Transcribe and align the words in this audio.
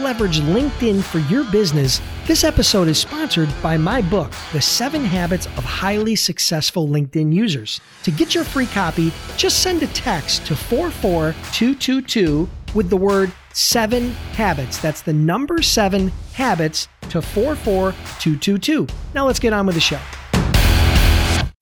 leverage 0.00 0.40
LinkedIn 0.40 1.02
for 1.02 1.18
your 1.32 1.44
business, 1.52 2.00
this 2.26 2.42
episode 2.42 2.88
is 2.88 2.98
sponsored 2.98 3.48
by 3.62 3.76
my 3.76 4.00
book, 4.00 4.32
The 4.52 4.60
Seven 4.60 5.04
Habits 5.04 5.46
of 5.46 5.64
Highly 5.64 6.16
Successful 6.16 6.88
LinkedIn 6.88 7.32
Users. 7.32 7.80
To 8.04 8.10
get 8.10 8.34
your 8.34 8.44
free 8.44 8.66
copy, 8.66 9.12
just 9.36 9.62
send 9.62 9.82
a 9.82 9.86
text 9.88 10.46
to 10.46 10.56
44222 10.56 12.48
with 12.74 12.88
the 12.88 12.96
word 12.96 13.32
seven 13.52 14.10
habits. 14.32 14.78
That's 14.78 15.02
the 15.02 15.12
number 15.12 15.60
seven 15.60 16.08
habits 16.32 16.88
to 17.10 17.20
44222. 17.20 18.86
Now 19.14 19.26
let's 19.26 19.38
get 19.38 19.52
on 19.52 19.66
with 19.66 19.74
the 19.74 19.80
show. 19.80 20.00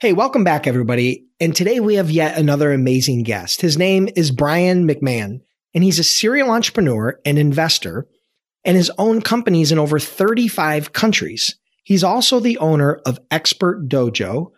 Hey, 0.00 0.12
welcome 0.12 0.44
back, 0.44 0.68
everybody. 0.68 1.26
And 1.40 1.56
today 1.56 1.80
we 1.80 1.96
have 1.96 2.10
yet 2.10 2.38
another 2.38 2.72
amazing 2.72 3.24
guest. 3.24 3.60
His 3.60 3.76
name 3.76 4.08
is 4.14 4.30
Brian 4.30 4.86
McMahon 4.86 5.40
and 5.74 5.84
he's 5.84 5.98
a 5.98 6.04
serial 6.04 6.50
entrepreneur 6.50 7.20
and 7.24 7.38
investor 7.38 8.06
and 8.68 8.76
his 8.76 8.92
own 8.98 9.22
companies 9.22 9.72
in 9.72 9.78
over 9.78 9.98
35 9.98 10.92
countries. 10.92 11.56
He's 11.84 12.04
also 12.04 12.38
the 12.38 12.58
owner 12.58 13.00
of 13.06 13.18
Expert 13.30 13.88
Dojo, 13.88 14.50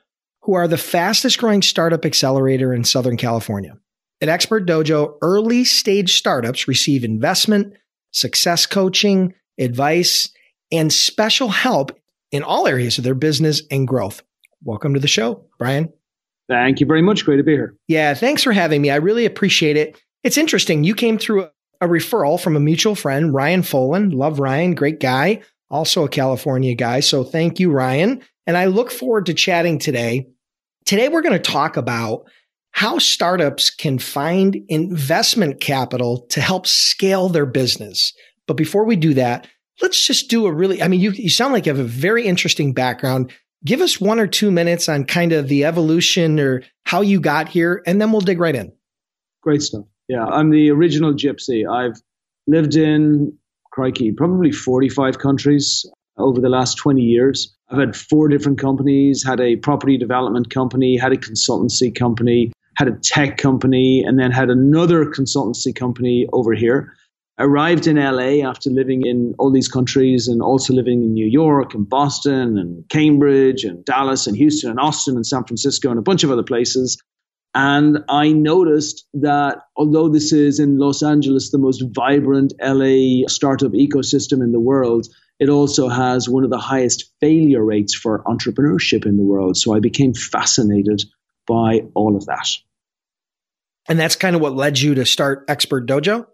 who 0.42 0.55
are 0.55 0.66
the 0.66 0.77
fastest 0.77 1.39
growing 1.39 1.62
startup 1.62 2.05
accelerator 2.05 2.75
in 2.75 2.83
Southern 2.83 3.16
California. 3.16 3.78
At 4.20 4.28
Expert 4.28 4.66
Dojo, 4.66 5.14
early 5.22 5.64
stage 5.64 6.16
startups 6.16 6.66
receive 6.66 7.05
investment, 7.05 7.75
success 8.11 8.66
coaching, 8.66 9.33
advice, 9.61 10.28
and 10.72 10.92
special 10.92 11.48
help 11.48 11.97
in 12.33 12.42
all 12.42 12.66
areas 12.66 12.98
of 12.98 13.05
their 13.05 13.14
business 13.14 13.62
and 13.70 13.86
growth. 13.86 14.25
Welcome 14.64 14.94
to 14.94 15.00
the 15.00 15.06
show, 15.06 15.44
Brian. 15.56 15.92
Thank 16.48 16.81
you 16.81 16.86
very 16.86 17.00
much. 17.00 17.25
Great 17.25 17.36
to 17.36 17.44
be 17.44 17.53
here. 17.53 17.77
Yeah, 17.86 18.14
thanks 18.14 18.42
for 18.42 18.50
having 18.50 18.83
me. 18.83 18.91
I 18.91 18.97
really 18.97 19.25
appreciate 19.25 19.77
it. 19.77 19.97
It's 20.25 20.36
interesting. 20.36 20.83
You 20.83 20.97
came 20.97 21.16
through 21.16 21.48
a, 21.81 21.86
referral 21.86 22.41
from 22.41 22.56
a 22.56 22.61
mutual 22.61 22.95
friend, 22.95 23.33
Ryan 23.33 23.62
Foland. 23.62 24.14
Love 24.14 24.41
Ryan, 24.41 24.75
great 24.75 25.00
guy, 25.00 25.42
also 25.70 26.05
a 26.05 26.09
California 26.09 26.75
guy. 26.75 27.00
So 27.00 27.25
thank 27.25 27.61
you, 27.61 27.70
Ryan. 27.70 28.22
And 28.47 28.56
I 28.56 28.67
look 28.67 28.91
forward 28.91 29.27
to 29.27 29.34
chatting 29.34 29.78
today. 29.78 30.27
Today, 30.84 31.09
we're 31.09 31.22
going 31.22 31.41
to 31.41 31.50
talk 31.50 31.77
about 31.77 32.25
how 32.72 32.98
startups 32.98 33.70
can 33.70 33.98
find 33.98 34.56
investment 34.69 35.61
capital 35.61 36.27
to 36.28 36.41
help 36.41 36.67
scale 36.67 37.28
their 37.28 37.47
business. 37.47 38.12
But 38.47 38.56
before 38.56 38.84
we 38.84 38.97
do 38.97 39.15
that, 39.15 39.47
let's 39.83 40.06
just 40.06 40.31
do 40.31 40.47
a 40.47 40.53
really, 40.53 40.83
I 40.83 40.89
mean, 40.89 41.00
you, 41.00 41.11
you 41.12 41.31
sound 41.31 41.53
like 41.53 41.67
you 41.67 41.72
have 41.72 41.84
a 41.84 41.89
very 41.89 42.27
interesting 42.27 42.72
background. 42.72 43.33
Give 43.65 43.81
us 43.81 44.00
one 44.00 44.19
or 44.19 44.27
two 44.27 44.50
minutes 44.50 44.89
on 44.89 45.05
kind 45.05 45.33
of 45.33 45.48
the 45.48 45.65
evolution 45.65 46.41
or 46.41 46.62
how 46.84 47.03
you 47.03 47.20
got 47.20 47.48
here, 47.48 47.83
and 47.87 48.00
then 48.00 48.11
we'll 48.11 48.20
dig 48.20 48.41
right 48.41 48.55
in. 48.55 48.72
Great 49.42 49.62
stuff. 49.62 49.84
Yeah, 50.11 50.25
I'm 50.25 50.50
the 50.50 50.72
original 50.72 51.14
gypsy. 51.14 51.70
I've 51.70 52.03
lived 52.48 52.75
in, 52.75 53.33
crikey, 53.70 54.11
probably 54.11 54.50
45 54.50 55.20
countries 55.20 55.86
over 56.19 56.41
the 56.41 56.48
last 56.48 56.78
20 56.78 57.00
years. 57.00 57.56
I've 57.70 57.78
had 57.78 57.94
four 57.94 58.27
different 58.27 58.58
companies, 58.58 59.25
had 59.25 59.41
a 59.41 59.55
property 59.55 59.97
development 59.97 60.50
company, 60.50 60.97
had 60.97 61.12
a 61.12 61.16
consultancy 61.16 61.94
company, 61.97 62.50
had 62.75 62.88
a 62.88 62.98
tech 63.04 63.38
company, 63.38 64.03
and 64.03 64.19
then 64.19 64.32
had 64.32 64.50
another 64.50 65.04
consultancy 65.04 65.72
company 65.72 66.27
over 66.32 66.54
here. 66.54 66.92
Arrived 67.38 67.87
in 67.87 67.94
LA 67.94 68.44
after 68.44 68.69
living 68.69 69.06
in 69.06 69.37
all 69.38 69.53
these 69.53 69.69
countries 69.69 70.27
and 70.27 70.42
also 70.42 70.75
living 70.75 71.04
in 71.04 71.15
New 71.15 71.28
York 71.28 71.72
and 71.72 71.88
Boston 71.88 72.59
and 72.59 72.82
Cambridge 72.88 73.62
and 73.62 73.84
Dallas 73.84 74.27
and 74.27 74.37
Houston 74.37 74.71
and 74.71 74.81
Austin 74.81 75.15
and 75.15 75.25
San 75.25 75.44
Francisco 75.44 75.88
and 75.88 76.00
a 76.00 76.03
bunch 76.03 76.25
of 76.25 76.32
other 76.32 76.42
places. 76.42 77.00
And 77.55 78.05
I 78.09 78.33
noticed 78.33 79.06
that 79.15 79.59
although 79.77 80.09
this 80.09 80.33
is 80.33 80.61
in 80.61 80.78
Los 80.78 81.03
Angeles, 81.03 81.50
the 81.50 81.59
most 81.59 81.83
vibrant 81.94 82.53
LA 82.62 83.27
startup 83.27 83.72
ecosystem 83.72 84.43
in 84.43 84.53
the 84.53 84.61
world, 84.61 85.09
it 85.41 85.49
also 85.49 85.89
has 85.89 86.28
one 86.28 86.44
of 86.44 86.50
the 86.50 86.59
highest 86.59 87.10
failure 87.21 87.65
rates 87.65 87.94
for 87.94 88.22
entrepreneurship 88.25 89.05
in 89.05 89.16
the 89.16 89.25
world. 89.25 89.56
So 89.56 89.75
I 89.75 89.81
became 89.81 90.15
fascinated 90.15 91.03
by 91.47 91.81
all 91.94 92.16
of 92.16 92.27
that. 92.27 92.49
And 93.89 93.99
that's 93.99 94.15
kind 94.15 94.37
of 94.37 94.43
what 94.43 94.55
led 94.55 94.78
you 94.78 94.94
to 94.94 95.05
start 95.05 95.44
Expert 95.49 95.89
Dojo? 95.89 96.27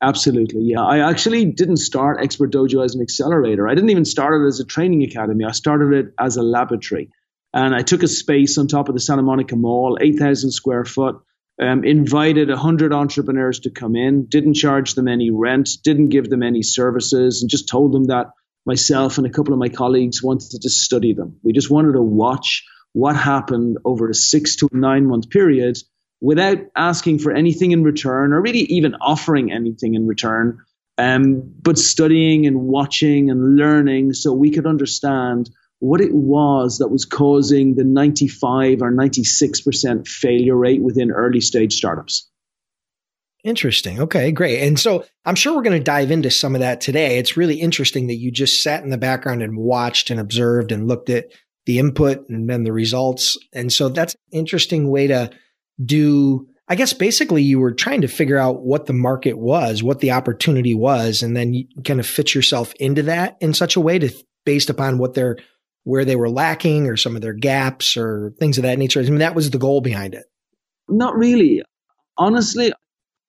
Absolutely. 0.00 0.62
Yeah. 0.62 0.82
I 0.82 1.10
actually 1.10 1.44
didn't 1.44 1.78
start 1.78 2.22
Expert 2.22 2.52
Dojo 2.52 2.84
as 2.84 2.94
an 2.94 3.02
accelerator. 3.02 3.68
I 3.68 3.74
didn't 3.74 3.90
even 3.90 4.04
start 4.04 4.40
it 4.40 4.46
as 4.46 4.60
a 4.60 4.64
training 4.64 5.02
academy. 5.02 5.44
I 5.44 5.50
started 5.50 5.92
it 5.92 6.14
as 6.18 6.36
a 6.36 6.42
laboratory. 6.42 7.10
And 7.52 7.74
I 7.74 7.82
took 7.82 8.02
a 8.02 8.08
space 8.08 8.58
on 8.58 8.66
top 8.66 8.88
of 8.88 8.94
the 8.94 9.00
Santa 9.00 9.22
Monica 9.22 9.56
Mall, 9.56 9.98
8,000 10.00 10.50
square 10.50 10.84
foot, 10.84 11.16
um, 11.60 11.84
invited 11.84 12.48
100 12.48 12.92
entrepreneurs 12.92 13.60
to 13.60 13.70
come 13.70 13.96
in, 13.96 14.26
didn't 14.26 14.54
charge 14.54 14.94
them 14.94 15.08
any 15.08 15.30
rent, 15.30 15.70
didn't 15.82 16.10
give 16.10 16.28
them 16.28 16.42
any 16.42 16.62
services, 16.62 17.42
and 17.42 17.50
just 17.50 17.68
told 17.68 17.92
them 17.92 18.04
that 18.04 18.30
myself 18.64 19.18
and 19.18 19.26
a 19.26 19.30
couple 19.30 19.54
of 19.54 19.58
my 19.58 19.68
colleagues 19.68 20.22
wanted 20.22 20.50
to 20.50 20.58
just 20.58 20.82
study 20.82 21.14
them. 21.14 21.38
We 21.42 21.52
just 21.52 21.70
wanted 21.70 21.92
to 21.92 22.02
watch 22.02 22.64
what 22.92 23.16
happened 23.16 23.78
over 23.84 24.08
a 24.08 24.14
six 24.14 24.56
to 24.56 24.68
nine 24.72 25.06
month 25.06 25.30
period 25.30 25.78
without 26.20 26.58
asking 26.76 27.18
for 27.18 27.32
anything 27.32 27.72
in 27.72 27.82
return 27.82 28.32
or 28.32 28.40
really 28.40 28.60
even 28.60 28.94
offering 28.96 29.52
anything 29.52 29.94
in 29.94 30.06
return, 30.06 30.58
um, 30.96 31.54
but 31.62 31.78
studying 31.78 32.46
and 32.46 32.60
watching 32.60 33.30
and 33.30 33.56
learning 33.56 34.12
so 34.12 34.32
we 34.32 34.50
could 34.50 34.66
understand 34.66 35.48
what 35.80 36.00
it 36.00 36.12
was 36.12 36.78
that 36.78 36.88
was 36.88 37.04
causing 37.04 37.74
the 37.74 37.84
95 37.84 38.82
or 38.82 38.92
96% 38.92 40.08
failure 40.08 40.56
rate 40.56 40.82
within 40.82 41.10
early 41.10 41.40
stage 41.40 41.74
startups. 41.74 42.28
Interesting. 43.44 44.00
Okay, 44.00 44.32
great. 44.32 44.66
And 44.66 44.78
so 44.78 45.04
I'm 45.24 45.36
sure 45.36 45.54
we're 45.54 45.62
going 45.62 45.78
to 45.78 45.84
dive 45.84 46.10
into 46.10 46.30
some 46.30 46.56
of 46.56 46.60
that 46.60 46.80
today. 46.80 47.18
It's 47.18 47.36
really 47.36 47.60
interesting 47.60 48.08
that 48.08 48.16
you 48.16 48.32
just 48.32 48.62
sat 48.62 48.82
in 48.82 48.90
the 48.90 48.98
background 48.98 49.42
and 49.42 49.56
watched 49.56 50.10
and 50.10 50.18
observed 50.18 50.72
and 50.72 50.88
looked 50.88 51.08
at 51.08 51.26
the 51.64 51.78
input 51.78 52.28
and 52.28 52.50
then 52.50 52.64
the 52.64 52.72
results. 52.72 53.38
And 53.52 53.72
so 53.72 53.88
that's 53.88 54.14
an 54.14 54.20
interesting 54.32 54.90
way 54.90 55.06
to 55.06 55.30
do 55.82 56.48
I 56.68 56.74
guess 56.74 56.92
basically 56.92 57.42
you 57.42 57.58
were 57.58 57.72
trying 57.72 58.02
to 58.02 58.08
figure 58.08 58.36
out 58.36 58.60
what 58.60 58.86
the 58.86 58.92
market 58.92 59.38
was, 59.38 59.82
what 59.82 60.00
the 60.00 60.10
opportunity 60.10 60.74
was, 60.74 61.22
and 61.22 61.34
then 61.34 61.54
you 61.54 61.66
kind 61.82 61.98
of 61.98 62.06
fit 62.06 62.34
yourself 62.34 62.74
into 62.74 63.04
that 63.04 63.38
in 63.40 63.54
such 63.54 63.76
a 63.76 63.80
way 63.80 63.98
to 63.98 64.12
based 64.44 64.68
upon 64.68 64.98
what 64.98 65.14
their 65.14 65.38
where 65.88 66.04
they 66.04 66.16
were 66.16 66.28
lacking 66.28 66.86
or 66.86 66.98
some 66.98 67.16
of 67.16 67.22
their 67.22 67.32
gaps 67.32 67.96
or 67.96 68.34
things 68.38 68.58
of 68.58 68.62
that 68.64 68.78
nature? 68.78 69.00
I 69.00 69.04
mean, 69.04 69.20
that 69.20 69.34
was 69.34 69.50
the 69.50 69.58
goal 69.58 69.80
behind 69.80 70.14
it. 70.14 70.26
Not 70.86 71.16
really. 71.16 71.62
Honestly, 72.18 72.74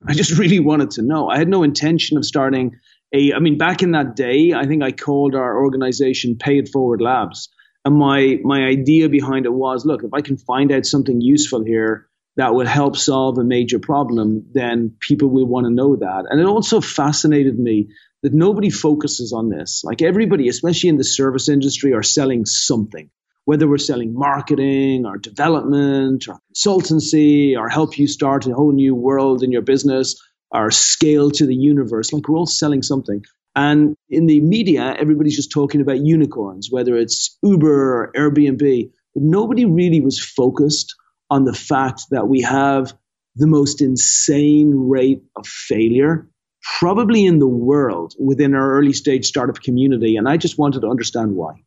I 0.05 0.13
just 0.13 0.37
really 0.37 0.59
wanted 0.59 0.91
to 0.91 1.01
know. 1.01 1.29
I 1.29 1.37
had 1.37 1.47
no 1.47 1.63
intention 1.63 2.17
of 2.17 2.25
starting 2.25 2.75
a, 3.13 3.33
I 3.33 3.39
mean, 3.39 3.57
back 3.57 3.81
in 3.81 3.91
that 3.91 4.17
day, 4.17 4.51
I 4.53 4.65
think 4.65 4.83
I 4.83 4.91
called 4.91 5.35
our 5.35 5.63
organization 5.63 6.37
Pay 6.37 6.59
It 6.59 6.69
Forward 6.69 7.01
Labs. 7.01 7.47
And 7.85 7.95
my, 7.95 8.39
my 8.43 8.65
idea 8.65 9.07
behind 9.07 9.45
it 9.45 9.53
was 9.53 9.85
look, 9.85 10.03
if 10.03 10.13
I 10.13 10.19
can 10.19 10.37
find 10.37 10.71
out 10.73 10.85
something 10.85 11.21
useful 11.21 11.63
here 11.63 12.07
that 12.35 12.53
will 12.53 12.67
help 12.67 12.97
solve 12.97 13.37
a 13.37 13.43
major 13.43 13.79
problem, 13.79 14.45
then 14.53 14.95
people 14.99 15.29
will 15.29 15.47
want 15.47 15.65
to 15.65 15.71
know 15.71 15.95
that. 15.95 16.25
And 16.29 16.41
it 16.41 16.45
also 16.45 16.81
fascinated 16.81 17.57
me 17.57 17.87
that 18.23 18.33
nobody 18.33 18.69
focuses 18.69 19.33
on 19.33 19.49
this. 19.49 19.83
Like 19.83 20.01
everybody, 20.01 20.49
especially 20.49 20.89
in 20.89 20.97
the 20.97 21.03
service 21.03 21.49
industry, 21.49 21.93
are 21.93 22.03
selling 22.03 22.45
something. 22.45 23.09
Whether 23.45 23.67
we're 23.67 23.77
selling 23.77 24.13
marketing 24.13 25.05
or 25.05 25.17
development 25.17 26.27
or 26.27 26.39
consultancy 26.53 27.57
or 27.57 27.69
help 27.69 27.97
you 27.97 28.07
start 28.07 28.45
a 28.45 28.53
whole 28.53 28.73
new 28.73 28.93
world 28.93 29.41
in 29.41 29.51
your 29.51 29.61
business 29.61 30.21
or 30.51 30.69
scale 30.71 31.31
to 31.31 31.45
the 31.45 31.55
universe, 31.55 32.13
like 32.13 32.27
we're 32.27 32.37
all 32.37 32.45
selling 32.45 32.83
something. 32.83 33.23
And 33.55 33.95
in 34.09 34.27
the 34.27 34.41
media, 34.41 34.95
everybody's 34.97 35.35
just 35.35 35.51
talking 35.51 35.81
about 35.81 36.05
unicorns, 36.05 36.69
whether 36.69 36.95
it's 36.95 37.37
Uber 37.41 38.03
or 38.03 38.11
Airbnb. 38.15 38.91
But 39.13 39.23
nobody 39.23 39.65
really 39.65 40.01
was 40.01 40.19
focused 40.23 40.95
on 41.31 41.45
the 41.45 41.53
fact 41.53 42.03
that 42.11 42.27
we 42.27 42.41
have 42.41 42.93
the 43.35 43.47
most 43.47 43.81
insane 43.81 44.73
rate 44.75 45.23
of 45.35 45.47
failure 45.47 46.27
probably 46.61 47.25
in 47.25 47.39
the 47.39 47.47
world 47.47 48.13
within 48.19 48.53
our 48.53 48.71
early 48.73 48.93
stage 48.93 49.25
startup 49.25 49.61
community. 49.61 50.17
And 50.17 50.27
I 50.27 50.37
just 50.37 50.57
wanted 50.57 50.81
to 50.81 50.87
understand 50.87 51.35
why. 51.35 51.63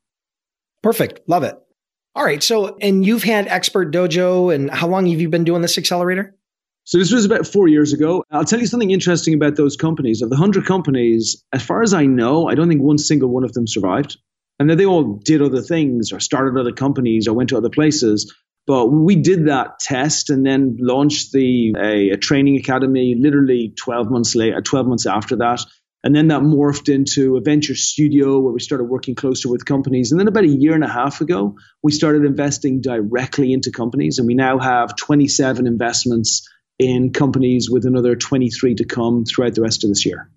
Perfect. 0.83 1.21
Love 1.29 1.45
it. 1.45 1.59
All 2.15 2.25
right. 2.25 2.43
So, 2.43 2.77
and 2.81 3.05
you've 3.07 3.23
had 3.23 3.49
Expert 3.49 3.93
Dojo, 3.93 4.55
and 4.55 4.71
how 4.71 4.89
long 4.89 5.07
have 5.07 5.21
you 5.21 5.29
been 5.29 5.45
doing 5.45 5.63
this 5.63 5.79
accelerator? 5.79 6.35
So 6.85 6.99
this 6.99 7.13
was 7.13 7.25
about 7.25 7.47
four 7.47 7.69
years 7.69 7.93
ago. 7.93 8.25
I'll 8.31 8.45
tell 8.45 8.61
you 8.61 8.67
something 8.67 8.91
interesting 8.91 9.35
about 9.35 9.57
those 9.57 9.77
companies. 9.77 10.21
Of 10.21 10.31
the 10.31 10.37
hundred 10.37 10.67
companies, 10.67 11.43
as 11.53 11.63
far 11.63 11.83
as 11.83 11.95
I 11.95 12.07
know, 12.07 12.49
I 12.49 12.55
don't 12.55 12.69
think 12.69 12.83
one 12.83 12.99
single 12.99 13.31
one 13.31 13.45
of 13.45 13.53
them 13.53 13.67
survived. 13.67 14.19
And 14.59 14.69
then 14.69 14.79
they 14.79 14.85
all 14.85 15.21
did 15.25 15.43
other 15.43 15.63
things 15.63 16.13
or 16.13 16.21
started 16.21 16.59
other 16.59 16.73
companies 16.73 17.29
or 17.29 17.35
went 17.35 17.51
to 17.51 17.57
other 17.57 17.71
places. 17.71 18.35
But 18.67 18.87
we 18.87 19.17
did 19.17 19.47
that 19.47 19.81
test 19.81 20.31
and 20.31 20.47
then 20.47 20.77
launched 20.79 21.33
the 21.33 21.75
a, 21.77 22.11
a 22.11 22.17
training 22.17 22.57
academy 22.57 23.17
literally 23.19 23.75
12 23.77 24.11
months 24.11 24.35
later, 24.35 24.59
uh, 24.59 24.61
12 24.61 24.87
months 24.87 25.07
after 25.07 25.37
that. 25.37 25.61
And 26.05 26.15
then 26.15 26.29
that 26.29 26.43
morphed 26.43 26.93
into 26.93 27.37
a 27.37 27.41
venture 27.41 27.77
studio 27.77 28.41
where 28.41 28.53
we 28.53 28.61
started 28.61 28.85
working 28.85 29.15
closer 29.15 29.49
with 29.49 29.65
companies. 29.65 30.11
And 30.11 30.21
then 30.21 30.27
about 30.27 30.45
a 30.45 30.49
year 30.49 30.75
and 30.75 30.83
a 30.83 30.89
half 30.89 31.21
ago, 31.21 31.57
we 31.83 31.93
started 31.93 32.25
investing 32.25 32.81
directly 32.81 33.53
into 33.53 33.71
companies. 33.71 34.19
And 34.19 34.27
we 34.27 34.35
now 34.35 34.59
have 34.59 34.97
27 34.97 35.67
investments 35.67 36.49
in 36.79 37.13
companies 37.13 37.71
with 37.71 37.85
another 37.85 38.17
23 38.17 38.77
to 38.77 38.85
come 38.85 39.25
throughout 39.25 39.55
the 39.55 39.63
rest 39.63 39.85
of 39.85 39.91
this 39.91 40.05
year. 40.05 40.29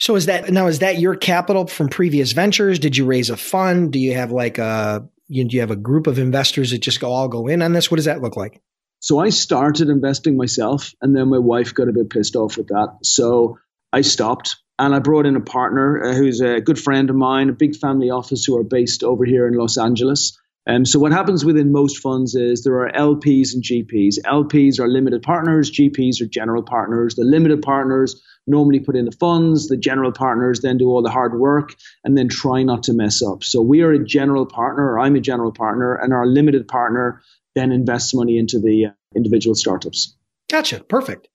So 0.00 0.16
is 0.16 0.26
that 0.26 0.50
now 0.50 0.66
is 0.66 0.80
that 0.80 0.98
your 0.98 1.14
capital 1.14 1.66
from 1.66 1.88
previous 1.88 2.32
ventures? 2.32 2.78
Did 2.78 2.96
you 2.96 3.04
raise 3.04 3.30
a 3.30 3.36
fund? 3.36 3.92
Do 3.92 3.98
you 3.98 4.14
have 4.14 4.32
like 4.32 4.58
a 4.58 5.08
you, 5.28 5.44
do 5.44 5.54
you 5.56 5.60
have 5.60 5.70
a 5.70 5.76
group 5.76 6.06
of 6.06 6.18
investors 6.18 6.70
that 6.70 6.78
just 6.78 7.00
go 7.00 7.10
all 7.10 7.28
go 7.28 7.46
in 7.46 7.62
on 7.62 7.72
this? 7.72 7.90
What 7.90 7.96
does 7.96 8.04
that 8.06 8.22
look 8.22 8.36
like? 8.36 8.60
So 9.00 9.18
I 9.18 9.28
started 9.28 9.88
investing 9.90 10.36
myself, 10.36 10.94
and 11.02 11.14
then 11.14 11.28
my 11.28 11.38
wife 11.38 11.74
got 11.74 11.88
a 11.88 11.92
bit 11.92 12.10
pissed 12.10 12.36
off 12.36 12.56
with 12.56 12.68
that. 12.68 12.98
So 13.02 13.58
I 13.92 14.00
stopped, 14.00 14.56
and 14.78 14.94
I 14.94 14.98
brought 14.98 15.26
in 15.26 15.36
a 15.36 15.40
partner 15.40 16.04
uh, 16.04 16.14
who's 16.14 16.40
a 16.40 16.60
good 16.60 16.78
friend 16.78 17.10
of 17.10 17.16
mine, 17.16 17.50
a 17.50 17.52
big 17.52 17.76
family 17.76 18.10
office 18.10 18.44
who 18.44 18.56
are 18.56 18.64
based 18.64 19.04
over 19.04 19.24
here 19.24 19.46
in 19.46 19.54
Los 19.54 19.76
Angeles. 19.76 20.38
Um, 20.66 20.86
so 20.86 20.98
what 20.98 21.12
happens 21.12 21.44
within 21.44 21.72
most 21.72 21.98
funds 21.98 22.34
is 22.34 22.64
there 22.64 22.80
are 22.80 22.90
LPs 22.90 23.52
and 23.52 23.62
GPs. 23.62 24.18
LPs 24.24 24.80
are 24.80 24.88
limited 24.88 25.22
partners, 25.22 25.70
GPs 25.70 26.22
are 26.22 26.26
general 26.26 26.62
partners. 26.62 27.16
The 27.16 27.24
limited 27.24 27.60
partners 27.60 28.22
normally 28.46 28.80
put 28.80 28.96
in 28.96 29.04
the 29.04 29.12
funds, 29.12 29.68
the 29.68 29.76
general 29.76 30.12
partners 30.12 30.60
then 30.60 30.78
do 30.78 30.88
all 30.88 31.02
the 31.02 31.10
hard 31.10 31.38
work 31.38 31.74
and 32.02 32.16
then 32.16 32.28
try 32.28 32.62
not 32.62 32.84
to 32.84 32.94
mess 32.94 33.22
up. 33.22 33.44
So 33.44 33.60
we 33.60 33.82
are 33.82 33.92
a 33.92 34.04
general 34.04 34.46
partner, 34.46 34.92
or 34.92 35.00
I'm 35.00 35.16
a 35.16 35.20
general 35.20 35.52
partner, 35.52 35.94
and 35.94 36.12
our 36.12 36.26
limited 36.26 36.66
partner 36.66 37.22
then 37.54 37.70
invests 37.70 38.14
money 38.14 38.38
into 38.38 38.58
the 38.58 38.86
uh, 38.86 38.90
individual 39.14 39.54
startups. 39.54 40.16
Gotcha. 40.50 40.82
Perfect. 40.82 41.28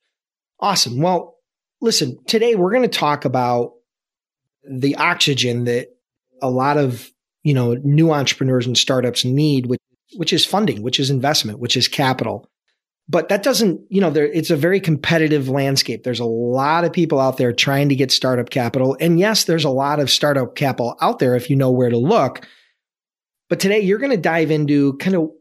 Awesome. 0.59 1.01
Well, 1.01 1.37
listen, 1.81 2.19
today 2.25 2.55
we're 2.55 2.71
going 2.71 2.89
to 2.89 2.99
talk 2.99 3.25
about 3.25 3.73
the 4.69 4.95
oxygen 4.97 5.65
that 5.65 5.89
a 6.41 6.49
lot 6.49 6.77
of 6.77 7.11
you 7.43 7.53
know, 7.53 7.73
new 7.83 8.11
entrepreneurs 8.11 8.67
and 8.67 8.77
startups 8.77 9.25
need, 9.25 9.67
which, 9.67 9.81
which 10.15 10.33
is 10.33 10.45
funding, 10.45 10.81
which 10.81 10.99
is 10.99 11.09
investment, 11.09 11.59
which 11.59 11.77
is 11.77 11.87
capital. 11.87 12.49
But 13.07 13.29
that 13.29 13.41
doesn't, 13.41 13.81
you 13.89 14.01
know, 14.01 14.11
there, 14.11 14.27
it's 14.27 14.51
a 14.51 14.55
very 14.55 14.79
competitive 14.79 15.49
landscape. 15.49 16.03
There's 16.03 16.19
a 16.19 16.25
lot 16.25 16.83
of 16.83 16.93
people 16.93 17.19
out 17.19 17.37
there 17.37 17.51
trying 17.51 17.89
to 17.89 17.95
get 17.95 18.11
startup 18.11 18.51
capital. 18.51 18.95
And 18.99 19.19
yes, 19.19 19.45
there's 19.45 19.63
a 19.63 19.69
lot 19.69 19.99
of 19.99 20.11
startup 20.11 20.55
capital 20.55 20.95
out 21.01 21.17
there 21.17 21.35
if 21.35 21.49
you 21.49 21.55
know 21.55 21.71
where 21.71 21.89
to 21.89 21.97
look. 21.97 22.45
But 23.49 23.59
today 23.59 23.79
you're 23.79 23.97
going 23.97 24.11
to 24.11 24.17
dive 24.17 24.51
into 24.51 24.93
kind 24.97 25.15
of 25.15 25.31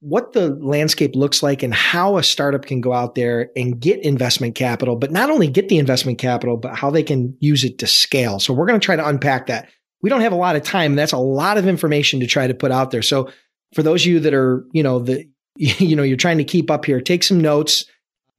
what 0.00 0.32
the 0.32 0.48
landscape 0.50 1.14
looks 1.14 1.44
like 1.44 1.62
and 1.62 1.72
how 1.72 2.16
a 2.16 2.24
startup 2.24 2.64
can 2.64 2.80
go 2.80 2.92
out 2.92 3.14
there 3.14 3.50
and 3.54 3.78
get 3.78 4.00
investment 4.00 4.56
capital, 4.56 4.96
but 4.96 5.12
not 5.12 5.30
only 5.30 5.46
get 5.46 5.68
the 5.68 5.78
investment 5.78 6.18
capital, 6.18 6.56
but 6.56 6.74
how 6.74 6.90
they 6.90 7.04
can 7.04 7.36
use 7.38 7.62
it 7.62 7.78
to 7.78 7.86
scale. 7.86 8.40
So 8.40 8.52
we're 8.52 8.66
going 8.66 8.80
to 8.80 8.84
try 8.84 8.96
to 8.96 9.06
unpack 9.06 9.46
that 9.46 9.68
we 10.02 10.10
don't 10.10 10.20
have 10.20 10.32
a 10.32 10.36
lot 10.36 10.56
of 10.56 10.62
time. 10.62 10.94
That's 10.94 11.12
a 11.12 11.18
lot 11.18 11.58
of 11.58 11.66
information 11.66 12.20
to 12.20 12.26
try 12.26 12.46
to 12.46 12.54
put 12.54 12.72
out 12.72 12.90
there. 12.90 13.02
So 13.02 13.30
for 13.74 13.82
those 13.82 14.02
of 14.02 14.06
you 14.06 14.20
that 14.20 14.34
are, 14.34 14.64
you 14.72 14.82
know, 14.82 14.98
the, 14.98 15.28
you 15.56 15.96
know, 15.96 16.02
you're 16.02 16.16
trying 16.16 16.38
to 16.38 16.44
keep 16.44 16.70
up 16.70 16.84
here, 16.84 17.00
take 17.00 17.22
some 17.22 17.40
notes. 17.40 17.84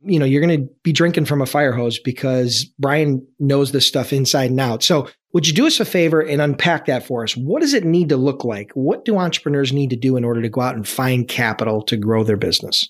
You 0.06 0.19
know, 0.19 0.25
you're 0.25 0.45
going 0.45 0.68
to 0.68 0.69
be 0.83 0.92
drinking 0.92 1.25
from 1.25 1.42
a 1.42 1.45
fire 1.45 1.71
hose 1.71 1.98
because 1.98 2.65
Brian 2.77 3.25
knows 3.39 3.71
this 3.71 3.88
stuff 3.88 4.12
inside 4.12 4.51
and 4.51 4.60
out. 4.60 4.83
So 4.83 5.07
would 5.31 5.48
you 5.48 5.54
do 5.54 5.65
us 5.65 5.80
a 5.80 5.86
favor 5.86 6.19
and 6.19 6.42
unpack 6.42 6.88
that 6.88 7.06
for 7.06 7.24
us? 7.24 7.38
What 7.38 7.62
does 7.62 7.74
it 7.74 7.86
need 7.86 8.10
to 8.10 8.18
look 8.18 8.44
like? 8.44 8.71
What 8.74 9.06
do 9.06 9.18
entrepreneurs 9.18 9.71
need 9.71 9.92
to 9.92 9.95
do 9.95 10.18
in 10.18 10.25
order 10.25 10.42
to 10.42 10.50
go 10.50 10.60
out 10.60 10.75
and 10.75 10.86
find 10.86 11.25
capital 11.27 11.81
to 11.83 11.95
grow 11.95 12.25
their 12.25 12.38
business? 12.38 12.89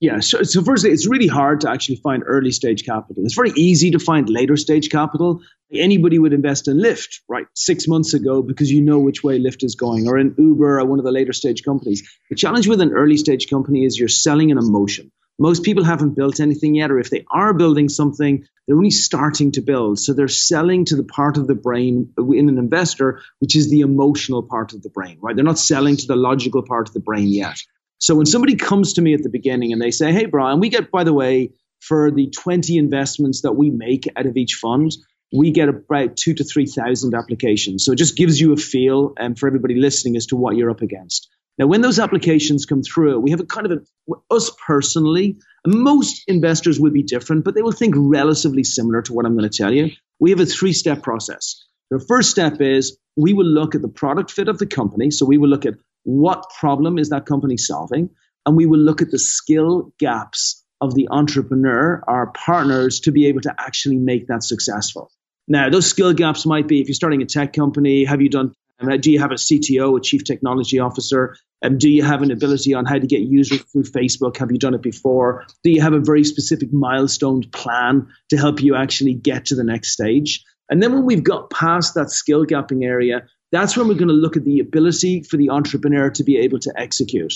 Yeah, 0.00 0.20
so, 0.20 0.44
so 0.44 0.62
firstly, 0.62 0.90
it's 0.90 1.08
really 1.08 1.26
hard 1.26 1.62
to 1.62 1.70
actually 1.70 1.96
find 1.96 2.22
early 2.24 2.52
stage 2.52 2.84
capital. 2.84 3.24
It's 3.24 3.34
very 3.34 3.50
easy 3.56 3.90
to 3.90 3.98
find 3.98 4.28
later 4.28 4.56
stage 4.56 4.90
capital. 4.90 5.40
Anybody 5.72 6.20
would 6.20 6.32
invest 6.32 6.68
in 6.68 6.78
Lyft, 6.78 7.20
right, 7.28 7.46
six 7.54 7.88
months 7.88 8.14
ago 8.14 8.40
because 8.40 8.70
you 8.70 8.80
know 8.80 9.00
which 9.00 9.24
way 9.24 9.40
Lyft 9.40 9.64
is 9.64 9.74
going, 9.74 10.06
or 10.06 10.16
in 10.16 10.36
Uber 10.38 10.78
or 10.78 10.84
one 10.84 11.00
of 11.00 11.04
the 11.04 11.10
later 11.10 11.32
stage 11.32 11.64
companies. 11.64 12.08
The 12.30 12.36
challenge 12.36 12.68
with 12.68 12.80
an 12.80 12.92
early 12.92 13.16
stage 13.16 13.50
company 13.50 13.84
is 13.84 13.98
you're 13.98 14.08
selling 14.08 14.52
an 14.52 14.58
emotion. 14.58 15.10
Most 15.40 15.64
people 15.64 15.84
haven't 15.84 16.14
built 16.14 16.38
anything 16.38 16.76
yet, 16.76 16.92
or 16.92 17.00
if 17.00 17.10
they 17.10 17.24
are 17.30 17.52
building 17.52 17.88
something, 17.88 18.44
they're 18.66 18.76
only 18.76 18.90
starting 18.90 19.52
to 19.52 19.62
build. 19.62 19.98
So 19.98 20.12
they're 20.12 20.28
selling 20.28 20.84
to 20.86 20.96
the 20.96 21.04
part 21.04 21.38
of 21.38 21.48
the 21.48 21.54
brain 21.54 22.12
in 22.18 22.48
an 22.48 22.58
investor, 22.58 23.20
which 23.40 23.56
is 23.56 23.68
the 23.68 23.80
emotional 23.80 24.44
part 24.44 24.74
of 24.74 24.82
the 24.82 24.90
brain, 24.90 25.18
right? 25.20 25.34
They're 25.34 25.44
not 25.44 25.58
selling 25.58 25.96
to 25.96 26.06
the 26.06 26.16
logical 26.16 26.62
part 26.62 26.88
of 26.88 26.94
the 26.94 27.00
brain 27.00 27.28
yet. 27.28 27.58
So 27.98 28.14
when 28.14 28.26
somebody 28.26 28.56
comes 28.56 28.94
to 28.94 29.02
me 29.02 29.14
at 29.14 29.22
the 29.22 29.28
beginning 29.28 29.72
and 29.72 29.82
they 29.82 29.90
say, 29.90 30.12
"Hey, 30.12 30.26
Brian, 30.26 30.60
we 30.60 30.68
get 30.68 30.90
by 30.90 31.04
the 31.04 31.12
way 31.12 31.50
for 31.80 32.10
the 32.10 32.30
20 32.30 32.76
investments 32.76 33.42
that 33.42 33.52
we 33.52 33.70
make 33.70 34.08
out 34.16 34.26
of 34.26 34.36
each 34.36 34.54
fund, 34.54 34.92
we 35.32 35.50
get 35.50 35.68
about 35.68 36.16
two 36.16 36.34
to 36.34 36.44
three 36.44 36.66
thousand 36.66 37.14
applications. 37.14 37.84
So 37.84 37.92
it 37.92 37.96
just 37.96 38.16
gives 38.16 38.40
you 38.40 38.52
a 38.52 38.56
feel, 38.56 39.12
and 39.18 39.32
um, 39.32 39.34
for 39.34 39.46
everybody 39.46 39.74
listening, 39.74 40.16
as 40.16 40.26
to 40.26 40.36
what 40.36 40.56
you're 40.56 40.70
up 40.70 40.80
against. 40.80 41.28
Now, 41.58 41.66
when 41.66 41.80
those 41.80 41.98
applications 41.98 42.66
come 42.66 42.82
through, 42.82 43.18
we 43.18 43.32
have 43.32 43.40
a 43.40 43.44
kind 43.44 43.66
of 43.66 43.72
a, 43.72 44.34
us 44.34 44.50
personally. 44.64 45.38
Most 45.66 46.22
investors 46.28 46.78
will 46.78 46.92
be 46.92 47.02
different, 47.02 47.44
but 47.44 47.54
they 47.54 47.62
will 47.62 47.72
think 47.72 47.94
relatively 47.98 48.64
similar 48.64 49.02
to 49.02 49.12
what 49.12 49.26
I'm 49.26 49.36
going 49.36 49.48
to 49.50 49.56
tell 49.56 49.72
you. 49.72 49.90
We 50.20 50.30
have 50.30 50.40
a 50.40 50.46
three-step 50.46 51.02
process. 51.02 51.64
The 51.90 52.00
first 52.00 52.30
step 52.30 52.60
is 52.60 52.98
we 53.16 53.32
will 53.32 53.46
look 53.46 53.74
at 53.74 53.82
the 53.82 53.88
product 53.88 54.30
fit 54.30 54.48
of 54.48 54.58
the 54.58 54.66
company. 54.66 55.10
So 55.10 55.26
we 55.26 55.38
will 55.38 55.48
look 55.48 55.66
at 55.66 55.74
what 56.04 56.50
problem 56.58 56.98
is 56.98 57.10
that 57.10 57.26
company 57.26 57.56
solving? 57.56 58.10
And 58.46 58.56
we 58.56 58.66
will 58.66 58.78
look 58.78 59.02
at 59.02 59.10
the 59.10 59.18
skill 59.18 59.92
gaps 59.98 60.64
of 60.80 60.94
the 60.94 61.08
entrepreneur, 61.10 62.02
our 62.06 62.32
partners, 62.32 63.00
to 63.00 63.12
be 63.12 63.26
able 63.26 63.40
to 63.42 63.54
actually 63.58 63.96
make 63.96 64.28
that 64.28 64.42
successful. 64.42 65.10
Now, 65.48 65.70
those 65.70 65.86
skill 65.86 66.12
gaps 66.12 66.46
might 66.46 66.68
be 66.68 66.80
if 66.80 66.88
you're 66.88 66.94
starting 66.94 67.22
a 67.22 67.26
tech 67.26 67.52
company, 67.52 68.04
have 68.04 68.20
you 68.20 68.28
done, 68.28 68.52
uh, 68.80 68.96
do 68.96 69.10
you 69.10 69.18
have 69.18 69.32
a 69.32 69.36
CTO, 69.36 69.98
a 69.98 70.00
chief 70.00 70.24
technology 70.24 70.78
officer? 70.78 71.36
Um, 71.62 71.78
do 71.78 71.90
you 71.90 72.04
have 72.04 72.22
an 72.22 72.30
ability 72.30 72.74
on 72.74 72.84
how 72.84 72.98
to 72.98 73.06
get 73.06 73.20
users 73.20 73.62
through 73.62 73.84
Facebook? 73.84 74.36
Have 74.36 74.52
you 74.52 74.58
done 74.58 74.74
it 74.74 74.82
before? 74.82 75.46
Do 75.64 75.70
you 75.70 75.80
have 75.80 75.94
a 75.94 76.00
very 76.00 76.22
specific 76.22 76.72
milestone 76.72 77.42
plan 77.50 78.08
to 78.30 78.36
help 78.36 78.62
you 78.62 78.76
actually 78.76 79.14
get 79.14 79.46
to 79.46 79.56
the 79.56 79.64
next 79.64 79.90
stage? 79.90 80.44
And 80.70 80.82
then 80.82 80.92
when 80.92 81.04
we've 81.04 81.24
got 81.24 81.50
past 81.50 81.94
that 81.94 82.10
skill 82.10 82.44
gapping 82.44 82.84
area, 82.84 83.26
that's 83.50 83.76
when 83.76 83.88
we're 83.88 83.94
going 83.94 84.08
to 84.08 84.14
look 84.14 84.36
at 84.36 84.44
the 84.44 84.60
ability 84.60 85.22
for 85.22 85.36
the 85.36 85.50
entrepreneur 85.50 86.10
to 86.10 86.24
be 86.24 86.36
able 86.38 86.58
to 86.60 86.72
execute. 86.76 87.32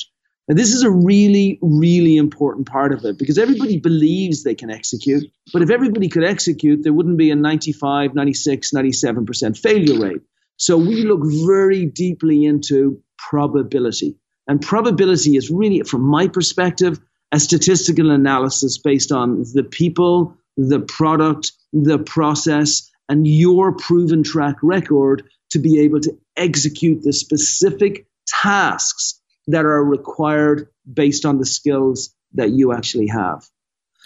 And 0.48 0.58
this 0.58 0.74
is 0.74 0.82
a 0.82 0.90
really, 0.90 1.58
really 1.62 2.16
important 2.16 2.66
part 2.66 2.92
of 2.92 3.04
it 3.04 3.16
because 3.16 3.38
everybody 3.38 3.78
believes 3.78 4.42
they 4.42 4.54
can 4.54 4.70
execute. 4.70 5.24
But 5.52 5.62
if 5.62 5.70
everybody 5.70 6.08
could 6.08 6.24
execute, 6.24 6.82
there 6.82 6.92
wouldn't 6.92 7.16
be 7.16 7.30
a 7.30 7.36
95, 7.36 8.14
96, 8.14 8.70
97% 8.72 9.58
failure 9.58 10.00
rate. 10.00 10.22
So 10.56 10.76
we 10.76 11.04
look 11.04 11.20
very 11.46 11.86
deeply 11.86 12.44
into 12.44 13.02
probability. 13.16 14.16
And 14.48 14.60
probability 14.60 15.36
is 15.36 15.50
really, 15.50 15.82
from 15.82 16.02
my 16.02 16.28
perspective, 16.28 17.00
a 17.30 17.40
statistical 17.40 18.10
analysis 18.10 18.78
based 18.78 19.12
on 19.12 19.44
the 19.54 19.64
people, 19.64 20.36
the 20.56 20.80
product, 20.80 21.52
the 21.72 21.98
process, 21.98 22.90
and 23.08 23.26
your 23.26 23.72
proven 23.72 24.22
track 24.22 24.56
record 24.62 25.24
to 25.50 25.58
be 25.58 25.80
able 25.80 26.00
to 26.00 26.16
execute 26.36 27.02
the 27.02 27.12
specific 27.12 28.06
tasks 28.26 29.20
that 29.48 29.64
are 29.64 29.84
required 29.84 30.68
based 30.90 31.26
on 31.26 31.38
the 31.38 31.46
skills 31.46 32.14
that 32.34 32.50
you 32.50 32.72
actually 32.72 33.08
have. 33.08 33.44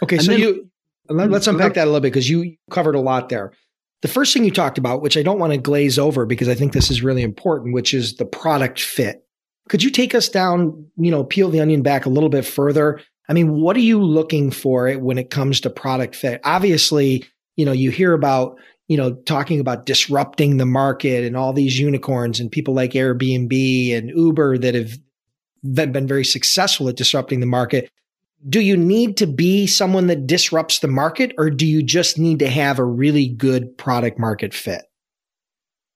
Okay, 0.03 0.17
and 0.17 0.25
so 0.25 0.33
then, 0.33 0.41
you 0.41 0.71
mm-hmm. 1.09 1.31
let's 1.31 1.47
unpack 1.47 1.75
that 1.75 1.85
a 1.85 1.87
little 1.87 2.01
bit 2.01 2.13
because 2.13 2.29
you 2.29 2.57
covered 2.71 2.95
a 2.95 3.01
lot 3.01 3.29
there. 3.29 3.53
The 4.03 4.09
first 4.09 4.33
thing 4.33 4.45
you 4.45 4.51
talked 4.51 4.79
about, 4.79 5.03
which 5.03 5.17
I 5.17 5.23
don't 5.23 5.39
want 5.39 5.53
to 5.53 5.59
glaze 5.59 5.99
over 5.99 6.27
because 6.27 6.49
I 6.49 6.55
think 6.55 6.73
this 6.73 6.91
is 6.91 7.03
really 7.03 7.23
important, 7.23 7.75
which 7.75 7.95
is 7.95 8.17
the 8.17 8.27
product 8.27 8.81
fit. 8.81 9.25
Could 9.69 9.83
you 9.83 9.91
take 9.91 10.15
us 10.15 10.29
down, 10.29 10.87
you 10.97 11.11
know, 11.11 11.25
peel 11.25 11.51
the 11.51 11.61
onion 11.61 11.83
back 11.83 12.07
a 12.07 12.11
little 12.11 12.29
bit 12.29 12.45
further? 12.45 13.01
I 13.29 13.33
mean, 13.33 13.61
what 13.61 13.75
are 13.77 13.81
you 13.81 14.03
looking 14.03 14.51
for 14.51 14.93
when 14.93 15.19
it 15.19 15.31
comes 15.31 15.61
to 15.63 15.71
product 15.71 16.15
fit? 16.15 16.41
Obviously, 16.45 17.25
you 17.57 17.65
know, 17.65 17.73
you 17.73 17.91
hear 17.91 18.13
about, 18.13 18.59
you 18.89 18.97
know, 18.97 19.15
talking 19.15 19.61
about 19.61 19.87
disrupting 19.87 20.57
the 20.57 20.67
market 20.67 21.25
and 21.25 21.37
all 21.37 21.53
these 21.53 21.79
unicorns 21.79 22.41
and 22.41 22.51
people 22.51 22.75
like 22.75 22.93
Airbnb 22.93 23.97
and 23.97 24.11
Uber 24.11 24.59
that 24.59 24.75
have 24.75 24.99
been 25.63 26.07
very 26.07 26.25
successful 26.25 26.89
at 26.89 26.97
disrupting 26.97 27.41
the 27.41 27.47
market. 27.47 27.91
Do 28.49 28.61
you 28.61 28.77
need 28.77 29.17
to 29.17 29.27
be 29.27 29.67
someone 29.67 30.07
that 30.07 30.27
disrupts 30.27 30.79
the 30.79 30.89
market 30.89 31.35
or 31.37 31.51
do 31.51 31.67
you 31.67 31.83
just 31.83 32.19
need 32.19 32.39
to 32.39 32.49
have 32.49 32.79
a 32.79 32.85
really 32.85 33.29
good 33.29 33.77
product 33.77 34.19
market 34.19 34.55
fit? 34.55 34.83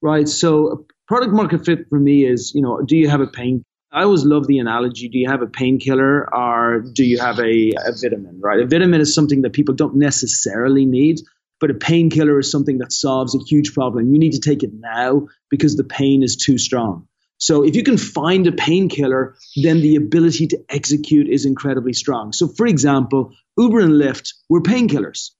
Right. 0.02 0.28
So 0.28 0.86
product 1.06 1.32
market 1.32 1.64
fit 1.64 1.88
for 1.88 2.00
me 2.00 2.24
is, 2.24 2.52
you 2.54 2.62
know, 2.62 2.80
do 2.82 2.96
you 2.96 3.08
have 3.08 3.20
a 3.20 3.26
pain 3.26 3.64
I 3.92 4.04
always 4.04 4.24
love 4.24 4.46
the 4.46 4.58
analogy 4.60 5.08
do 5.08 5.18
you 5.18 5.28
have 5.28 5.42
a 5.42 5.48
painkiller 5.48 6.32
or 6.32 6.80
do 6.80 7.04
you 7.04 7.18
have 7.18 7.40
a, 7.40 7.72
a 7.84 7.92
vitamin, 8.00 8.40
right? 8.40 8.60
A 8.60 8.66
vitamin 8.66 9.00
is 9.00 9.12
something 9.12 9.42
that 9.42 9.52
people 9.52 9.74
don't 9.74 9.96
necessarily 9.96 10.86
need, 10.86 11.20
but 11.60 11.70
a 11.70 11.74
painkiller 11.74 12.38
is 12.38 12.50
something 12.50 12.78
that 12.78 12.92
solves 12.92 13.34
a 13.34 13.44
huge 13.46 13.74
problem. 13.74 14.12
You 14.12 14.18
need 14.18 14.32
to 14.32 14.40
take 14.40 14.62
it 14.62 14.70
now 14.72 15.28
because 15.50 15.76
the 15.76 15.84
pain 15.84 16.22
is 16.22 16.36
too 16.36 16.58
strong. 16.58 17.06
So 17.38 17.64
if 17.64 17.74
you 17.74 17.82
can 17.82 17.96
find 17.96 18.46
a 18.46 18.52
painkiller, 18.52 19.36
then 19.62 19.80
the 19.80 19.96
ability 19.96 20.48
to 20.48 20.58
execute 20.68 21.28
is 21.28 21.46
incredibly 21.46 21.94
strong. 21.94 22.32
So 22.32 22.48
for 22.48 22.66
example, 22.66 23.32
Uber 23.56 23.80
and 23.80 23.94
Lyft 23.94 24.34
were 24.48 24.60
painkillers. 24.60 25.30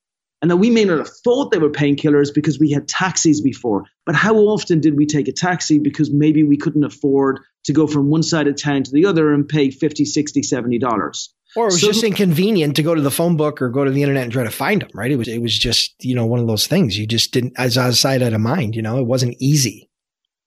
And 0.43 0.49
now 0.49 0.57
we 0.57 0.71
may 0.71 0.87
not 0.87 0.99
have 0.99 1.11
thought 1.23 1.51
they 1.51 1.59
were 1.59 1.71
painkillers 1.71 2.33
because 2.35 2.59
we 2.59 2.71
had 2.71 2.89
taxis 2.89 3.43
before. 3.43 3.85
But 4.07 4.15
how 4.15 4.37
often 4.37 4.81
did 4.81 4.97
we 4.97 5.05
take 5.05 5.29
a 5.29 5.33
taxi 5.33 5.79
because 5.79 6.11
maybe 6.11 6.43
we 6.43 6.57
couldn't 6.57 6.85
afford 6.85 7.41
to 7.65 7.75
go 7.75 7.87
from 7.87 8.09
one 8.09 8.23
side 8.23 8.49
of 8.49 8.57
town 8.57 8.85
to 8.85 8.91
the 8.91 9.05
other 9.05 9.35
and 9.35 9.47
pay 9.47 9.71
50, 9.71 10.07
60, 10.07 10.43
70 10.43 10.79
dollars? 10.79 11.35
Or 11.57 11.65
it 11.65 11.73
was 11.73 11.81
so, 11.81 11.89
just 11.89 12.05
inconvenient 12.05 12.77
to 12.77 12.83
go 12.83 12.95
to 12.95 13.01
the 13.01 13.11
phone 13.11 13.37
book 13.37 13.61
or 13.61 13.71
go 13.71 13.85
to 13.85 13.91
the 13.91 14.03
internet 14.03 14.23
and 14.25 14.33
try 14.33 14.45
to 14.45 14.51
find 14.51 14.83
them, 14.83 14.91
right? 14.95 15.11
It 15.11 15.17
was 15.17 15.29
it 15.29 15.43
was 15.43 15.59
just, 15.59 15.95
you 16.05 16.15
know, 16.15 16.27
one 16.27 16.41
of 16.41 16.47
those 16.47 16.67
things. 16.67 16.97
You 16.97 17.07
just 17.07 17.33
didn't 17.33 17.55
as 17.57 17.77
a 17.77 17.93
side 17.93 18.23
out 18.23 18.33
of 18.33 18.41
mind, 18.41 18.77
you 18.77 18.83
know, 18.83 18.99
it 18.99 19.07
wasn't 19.07 19.37
easy. 19.41 19.91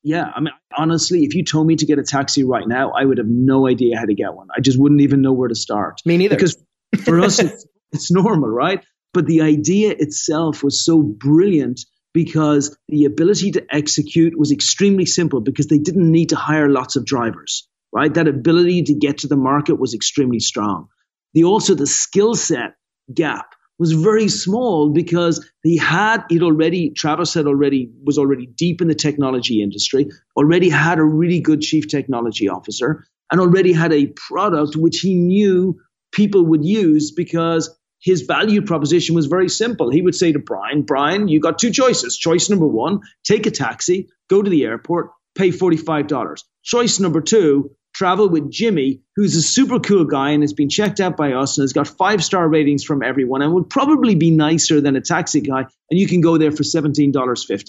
Yeah. 0.04 0.32
I 0.36 0.42
mean, 0.42 0.54
honestly, 0.78 1.24
if 1.24 1.34
you 1.34 1.44
told 1.44 1.66
me 1.66 1.78
to 1.78 1.86
get 1.86 1.98
a 1.98 2.04
taxi 2.04 2.44
right 2.44 2.68
now, 2.68 2.92
I 2.92 3.06
would 3.06 3.18
have 3.18 3.28
no 3.28 3.68
idea 3.68 3.98
how 3.98 4.06
to 4.06 4.14
get 4.14 4.34
one. 4.34 4.48
I 4.56 4.60
just 4.60 4.78
wouldn't 4.78 5.02
even 5.02 5.22
know 5.22 5.32
where 5.32 5.48
to 5.48 5.56
start. 5.56 6.02
Me 6.06 6.18
neither. 6.18 6.36
Because 6.36 6.58
for 7.06 7.20
us, 7.22 7.40
it's, 7.40 7.66
it's 7.94 8.12
normal, 8.12 8.50
right? 8.50 8.84
But 9.14 9.28
the 9.28 9.42
idea 9.42 9.92
itself 9.92 10.64
was 10.64 10.84
so 10.84 11.02
brilliant 11.02 11.86
because 12.14 12.78
the 12.90 13.06
ability 13.06 13.52
to 13.52 13.66
execute 13.74 14.38
was 14.38 14.52
extremely 14.52 15.06
simple 15.06 15.42
because 15.42 15.68
they 15.68 15.80
didn't 15.80 16.12
need 16.12 16.30
to 16.30 16.36
hire 16.36 16.70
lots 16.70 16.96
of 16.96 17.06
drivers, 17.06 17.68
right? 17.94 18.14
That 18.14 18.28
ability 18.28 18.84
to 18.84 18.96
get 18.96 19.20
to 19.20 19.28
the 19.28 19.38
market 19.38 19.76
was 19.80 19.94
extremely 19.94 20.40
strong. 20.40 20.88
The 21.34 21.46
also 21.46 21.76
the 21.76 21.88
skill 21.88 22.36
set 22.36 22.76
gap 23.14 23.54
was 23.80 23.92
very 23.92 24.30
small 24.30 24.92
because 24.92 25.50
he 25.64 25.78
had 25.78 26.24
it 26.30 26.42
already 26.42 26.92
Travis 26.92 27.34
had 27.34 27.48
already 27.48 27.92
was 28.04 28.18
already 28.18 28.46
deep 28.46 28.82
in 28.82 28.88
the 28.88 28.96
technology 28.96 29.62
industry, 29.62 30.10
already 30.38 30.70
had 30.70 31.00
a 31.00 31.04
really 31.04 31.42
good 31.42 31.62
chief 31.62 31.88
technology 31.88 32.50
officer, 32.50 33.06
and 33.32 33.42
already 33.42 33.74
had 33.74 33.94
a 33.94 34.08
product 34.08 34.76
which 34.76 35.00
he 35.00 35.16
knew 35.16 35.80
people 36.12 36.46
would 36.46 36.64
use 36.64 37.12
because 37.12 37.76
his 38.00 38.24
value 38.24 38.62
proposition 38.62 39.16
was 39.16 39.28
very 39.28 39.50
simple. 39.50 39.90
He 39.90 40.02
would 40.02 40.16
say 40.16 40.34
to 40.34 40.40
Brian, 40.40 40.82
Brian, 40.84 41.28
you 41.28 41.40
got 41.40 41.58
two 41.58 41.72
choices. 41.72 42.18
Choice 42.18 42.50
number 42.50 42.68
one, 42.68 43.00
take 43.24 43.46
a 43.46 43.52
taxi, 43.52 44.10
go 44.30 44.42
to 44.42 44.50
the 44.50 44.66
airport, 44.66 45.12
pay 45.36 45.50
$45. 45.50 46.44
Choice 46.64 47.00
number 47.00 47.22
two, 47.22 47.72
travel 47.94 48.30
with 48.30 48.52
Jimmy, 48.52 49.02
who's 49.16 49.36
a 49.36 49.42
super 49.42 49.80
cool 49.80 50.06
guy 50.06 50.32
and 50.32 50.44
has 50.44 50.54
been 50.54 50.70
checked 50.70 51.00
out 51.00 51.16
by 51.16 51.34
us 51.34 51.58
and 51.58 51.64
has 51.64 51.74
got 51.74 51.88
five 51.88 52.24
star 52.24 52.48
ratings 52.48 52.84
from 52.84 53.04
everyone 53.04 53.42
and 53.42 53.54
would 53.54 53.70
probably 53.70 54.16
be 54.16 54.32
nicer 54.32 54.82
than 54.82 54.96
a 54.96 55.02
taxi 55.02 55.42
guy. 55.42 55.62
And 55.90 56.00
you 56.00 56.08
can 56.08 56.22
go 56.22 56.38
there 56.38 56.52
for 56.52 56.64
$17.50. 56.64 57.66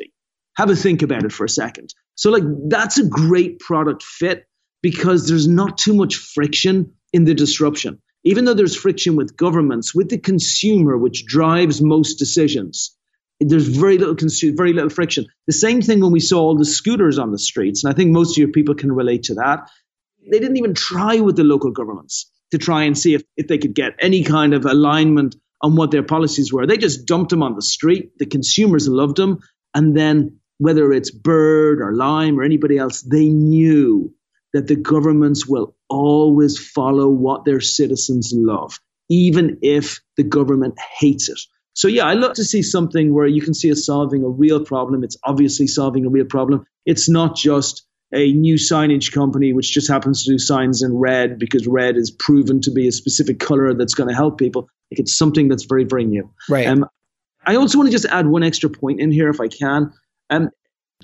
Have 0.56 0.70
a 0.70 0.76
think 0.76 1.02
about 1.02 1.24
it 1.24 1.32
for 1.32 1.44
a 1.44 1.48
second. 1.48 1.94
So, 2.14 2.30
like, 2.30 2.44
that's 2.68 2.98
a 2.98 3.06
great 3.06 3.58
product 3.58 4.02
fit 4.02 4.46
because 4.82 5.28
there's 5.28 5.48
not 5.48 5.78
too 5.78 5.94
much 5.94 6.16
friction 6.16 6.92
in 7.12 7.24
the 7.24 7.34
disruption 7.34 8.00
even 8.24 8.46
though 8.46 8.54
there's 8.54 8.74
friction 8.74 9.16
with 9.16 9.36
governments, 9.36 9.94
with 9.94 10.08
the 10.08 10.18
consumer, 10.18 10.96
which 10.96 11.26
drives 11.26 11.82
most 11.82 12.14
decisions, 12.14 12.96
there's 13.40 13.68
very 13.68 13.98
little 13.98 14.16
very 14.56 14.72
little 14.72 14.90
friction. 14.90 15.26
The 15.46 15.52
same 15.52 15.82
thing 15.82 16.00
when 16.00 16.12
we 16.12 16.20
saw 16.20 16.40
all 16.40 16.56
the 16.56 16.64
scooters 16.64 17.18
on 17.18 17.32
the 17.32 17.38
streets, 17.38 17.84
and 17.84 17.92
I 17.92 17.96
think 17.96 18.10
most 18.10 18.32
of 18.32 18.38
your 18.38 18.48
people 18.48 18.74
can 18.74 18.90
relate 18.90 19.24
to 19.24 19.34
that. 19.34 19.70
They 20.30 20.38
didn't 20.38 20.56
even 20.56 20.74
try 20.74 21.20
with 21.20 21.36
the 21.36 21.44
local 21.44 21.70
governments 21.70 22.30
to 22.50 22.58
try 22.58 22.84
and 22.84 22.96
see 22.96 23.14
if, 23.14 23.22
if 23.36 23.48
they 23.48 23.58
could 23.58 23.74
get 23.74 23.92
any 24.00 24.22
kind 24.22 24.54
of 24.54 24.64
alignment 24.64 25.36
on 25.60 25.76
what 25.76 25.90
their 25.90 26.02
policies 26.02 26.52
were. 26.52 26.66
They 26.66 26.76
just 26.76 27.06
dumped 27.06 27.30
them 27.30 27.42
on 27.42 27.54
the 27.54 27.62
street. 27.62 28.12
The 28.18 28.26
consumers 28.26 28.88
loved 28.88 29.16
them. 29.16 29.38
And 29.74 29.96
then 29.96 30.38
whether 30.58 30.92
it's 30.92 31.10
Bird 31.10 31.80
or 31.80 31.94
Lime 31.94 32.38
or 32.38 32.42
anybody 32.42 32.78
else, 32.78 33.02
they 33.02 33.28
knew 33.28 34.14
that 34.52 34.68
the 34.68 34.76
governments 34.76 35.46
will 35.46 35.74
always 35.88 36.58
follow 36.58 37.08
what 37.08 37.44
their 37.44 37.60
citizens 37.60 38.32
love, 38.34 38.78
even 39.08 39.58
if 39.62 40.00
the 40.16 40.22
government 40.22 40.78
hates 40.98 41.28
it. 41.28 41.40
So, 41.72 41.88
yeah, 41.88 42.04
I 42.04 42.14
love 42.14 42.34
to 42.34 42.44
see 42.44 42.62
something 42.62 43.12
where 43.12 43.26
you 43.26 43.42
can 43.42 43.52
see 43.52 43.72
us 43.72 43.84
solving 43.84 44.22
a 44.22 44.28
real 44.28 44.64
problem. 44.64 45.02
It's 45.02 45.16
obviously 45.24 45.66
solving 45.66 46.06
a 46.06 46.08
real 46.08 46.24
problem. 46.24 46.66
It's 46.86 47.08
not 47.08 47.34
just 47.34 47.84
a 48.14 48.32
new 48.32 48.54
signage 48.54 49.12
company 49.12 49.52
which 49.52 49.72
just 49.72 49.88
happens 49.88 50.24
to 50.24 50.30
do 50.30 50.38
signs 50.38 50.82
in 50.82 50.96
red 50.96 51.38
because 51.38 51.66
red 51.66 51.96
is 51.96 52.10
proven 52.10 52.60
to 52.62 52.70
be 52.70 52.86
a 52.88 52.92
specific 52.92 53.40
color 53.40 53.74
that's 53.74 53.94
going 53.94 54.08
to 54.08 54.14
help 54.14 54.38
people. 54.38 54.68
Like 54.90 55.00
it's 55.00 55.16
something 55.16 55.48
that's 55.48 55.64
very, 55.64 55.84
very 55.84 56.04
new. 56.04 56.30
Right. 56.48 56.66
Um, 56.66 56.86
I 57.44 57.56
also 57.56 57.78
want 57.78 57.88
to 57.88 57.92
just 57.92 58.06
add 58.06 58.26
one 58.26 58.42
extra 58.42 58.70
point 58.70 59.00
in 59.00 59.10
here, 59.10 59.28
if 59.28 59.40
I 59.40 59.48
can. 59.48 59.92
Um, 60.30 60.50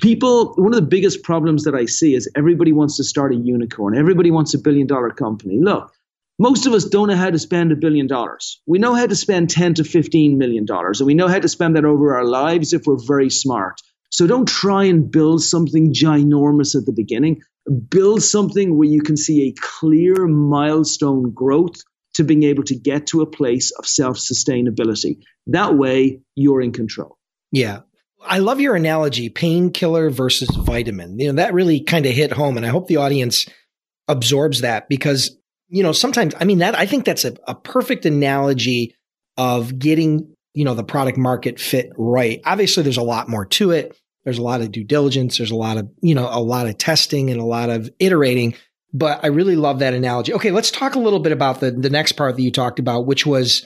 people 0.01 0.55
one 0.55 0.73
of 0.73 0.81
the 0.81 0.87
biggest 0.87 1.23
problems 1.23 1.65
that 1.65 1.75
i 1.75 1.85
see 1.85 2.15
is 2.15 2.31
everybody 2.37 2.73
wants 2.73 2.97
to 2.97 3.05
start 3.05 3.33
a 3.33 3.37
unicorn 3.37 3.97
everybody 3.97 4.31
wants 4.31 4.55
a 4.55 4.59
billion 4.59 4.87
dollar 4.87 5.11
company 5.11 5.59
look 5.61 5.93
most 6.39 6.65
of 6.65 6.73
us 6.73 6.85
don't 6.85 7.09
know 7.09 7.17
how 7.17 7.29
to 7.29 7.39
spend 7.39 7.73
a 7.73 7.77
billion 7.77 8.07
dollars 8.07 8.63
we 8.67 8.79
know 8.79 8.95
how 8.95 9.07
to 9.07 9.17
spend 9.17 9.51
10 9.51 9.75
to 9.75 9.85
15 9.85 10.39
million 10.39 10.65
dollars 10.65 11.01
and 11.01 11.07
we 11.07 11.15
know 11.15 11.29
how 11.29 11.39
to 11.39 11.49
spend 11.49 11.77
that 11.77 11.85
over 11.85 12.15
our 12.15 12.25
lives 12.25 12.73
if 12.73 12.87
we're 12.87 13.05
very 13.05 13.31
smart 13.31 13.81
so 14.11 14.27
don't 14.27 14.49
try 14.49 14.85
and 14.85 15.11
build 15.11 15.43
something 15.43 15.93
ginormous 15.93 16.75
at 16.75 16.87
the 16.87 16.93
beginning 16.93 17.41
build 17.89 18.23
something 18.23 18.77
where 18.77 18.89
you 18.89 19.03
can 19.03 19.17
see 19.17 19.49
a 19.49 19.55
clear 19.61 20.27
milestone 20.27 21.33
growth 21.33 21.83
to 22.15 22.25
being 22.25 22.43
able 22.43 22.65
to 22.65 22.75
get 22.75 23.07
to 23.07 23.23
a 23.23 23.27
place 23.27 23.71
of 23.73 23.87
self-sustainability 23.87 25.19
that 25.47 25.75
way 25.77 26.21
you're 26.35 26.61
in 26.61 26.73
control 26.73 27.19
yeah 27.53 27.81
I 28.23 28.39
love 28.39 28.61
your 28.61 28.77
analogy, 28.77 29.29
painkiller 29.29 30.11
versus 30.11 30.51
vitamin. 30.51 31.19
You 31.19 31.29
know, 31.29 31.43
that 31.43 31.55
really 31.55 31.81
kind 31.81 32.07
of 32.07 32.13
hit 32.13 32.33
home. 32.33 32.57
And 32.57 32.67
I 32.67 32.69
hope 32.69 32.87
the 32.87 32.97
audience 32.97 33.47
absorbs 34.09 34.61
that 34.61 34.89
because, 34.89 35.37
you 35.69 35.83
know, 35.83 35.93
sometimes, 35.93 36.35
I 36.39 36.45
mean, 36.45 36.59
that 36.59 36.79
I 36.79 36.87
think 36.87 37.05
that's 37.05 37.25
a, 37.25 37.35
a 37.47 37.55
perfect 37.55 38.05
analogy 38.05 38.95
of 39.37 39.79
getting, 39.79 40.35
you 40.53 40.65
know, 40.65 40.75
the 40.75 40.85
product 40.85 41.17
market 41.17 41.59
fit 41.59 41.93
right. 41.97 42.41
Obviously, 42.45 42.83
there's 42.83 42.99
a 42.99 43.03
lot 43.03 43.29
more 43.29 43.47
to 43.47 43.71
it. 43.71 43.97
There's 44.25 44.39
a 44.39 44.43
lot 44.43 44.61
of 44.61 44.73
due 44.73 44.85
diligence. 44.85 45.39
There's 45.39 45.51
a 45.51 45.57
lot 45.57 45.79
of, 45.79 45.91
you 46.03 46.15
know, 46.15 46.29
a 46.31 46.41
lot 46.41 46.67
of 46.67 46.79
testing 46.79 47.31
and 47.31 47.41
a 47.41 47.45
lot 47.45 47.71
of 47.71 47.91
iterating. 47.99 48.55
But 48.93 49.25
I 49.25 49.29
really 49.29 49.57
love 49.57 49.79
that 49.79 49.95
analogy. 49.95 50.35
Okay, 50.35 50.51
let's 50.51 50.71
talk 50.71 50.95
a 50.95 51.01
little 51.01 51.21
bit 51.21 51.33
about 51.33 51.61
the, 51.61 51.71
the 51.71 51.91
next 51.91 52.13
part 52.13 52.37
that 52.37 52.43
you 52.43 52.51
talked 52.51 52.79
about, 52.79 53.07
which 53.07 53.25
was 53.25 53.65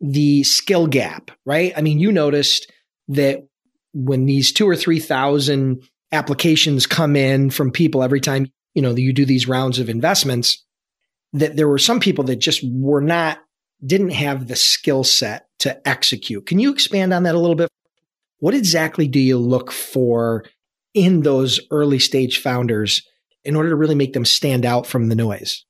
the 0.00 0.42
skill 0.42 0.86
gap, 0.86 1.30
right? 1.46 1.72
I 1.76 1.80
mean, 1.80 1.98
you 1.98 2.12
noticed 2.12 2.70
that 3.08 3.46
when 3.92 4.26
these 4.26 4.52
two 4.52 4.68
or 4.68 4.76
3,000 4.76 5.82
applications 6.12 6.86
come 6.86 7.16
in 7.16 7.50
from 7.50 7.70
people 7.70 8.02
every 8.02 8.20
time, 8.20 8.50
you 8.74 8.82
know, 8.82 8.94
you 8.94 9.12
do 9.12 9.24
these 9.24 9.48
rounds 9.48 9.78
of 9.78 9.88
investments, 9.88 10.64
that 11.32 11.56
there 11.56 11.68
were 11.68 11.78
some 11.78 12.00
people 12.00 12.24
that 12.24 12.36
just 12.36 12.62
were 12.64 13.00
not, 13.00 13.38
didn't 13.84 14.10
have 14.10 14.46
the 14.48 14.56
skill 14.56 15.04
set 15.04 15.46
to 15.60 15.88
execute. 15.88 16.46
Can 16.46 16.58
you 16.58 16.72
expand 16.72 17.12
on 17.12 17.22
that 17.22 17.34
a 17.34 17.38
little 17.38 17.56
bit? 17.56 17.70
What 18.44 18.52
exactly 18.52 19.08
do 19.08 19.20
you 19.20 19.38
look 19.38 19.72
for 19.72 20.44
in 20.92 21.22
those 21.22 21.60
early 21.70 21.98
stage 21.98 22.42
founders 22.42 23.00
in 23.42 23.56
order 23.56 23.70
to 23.70 23.74
really 23.74 23.94
make 23.94 24.12
them 24.12 24.26
stand 24.26 24.66
out 24.66 24.86
from 24.86 25.08
the 25.08 25.14
noise? 25.14 25.64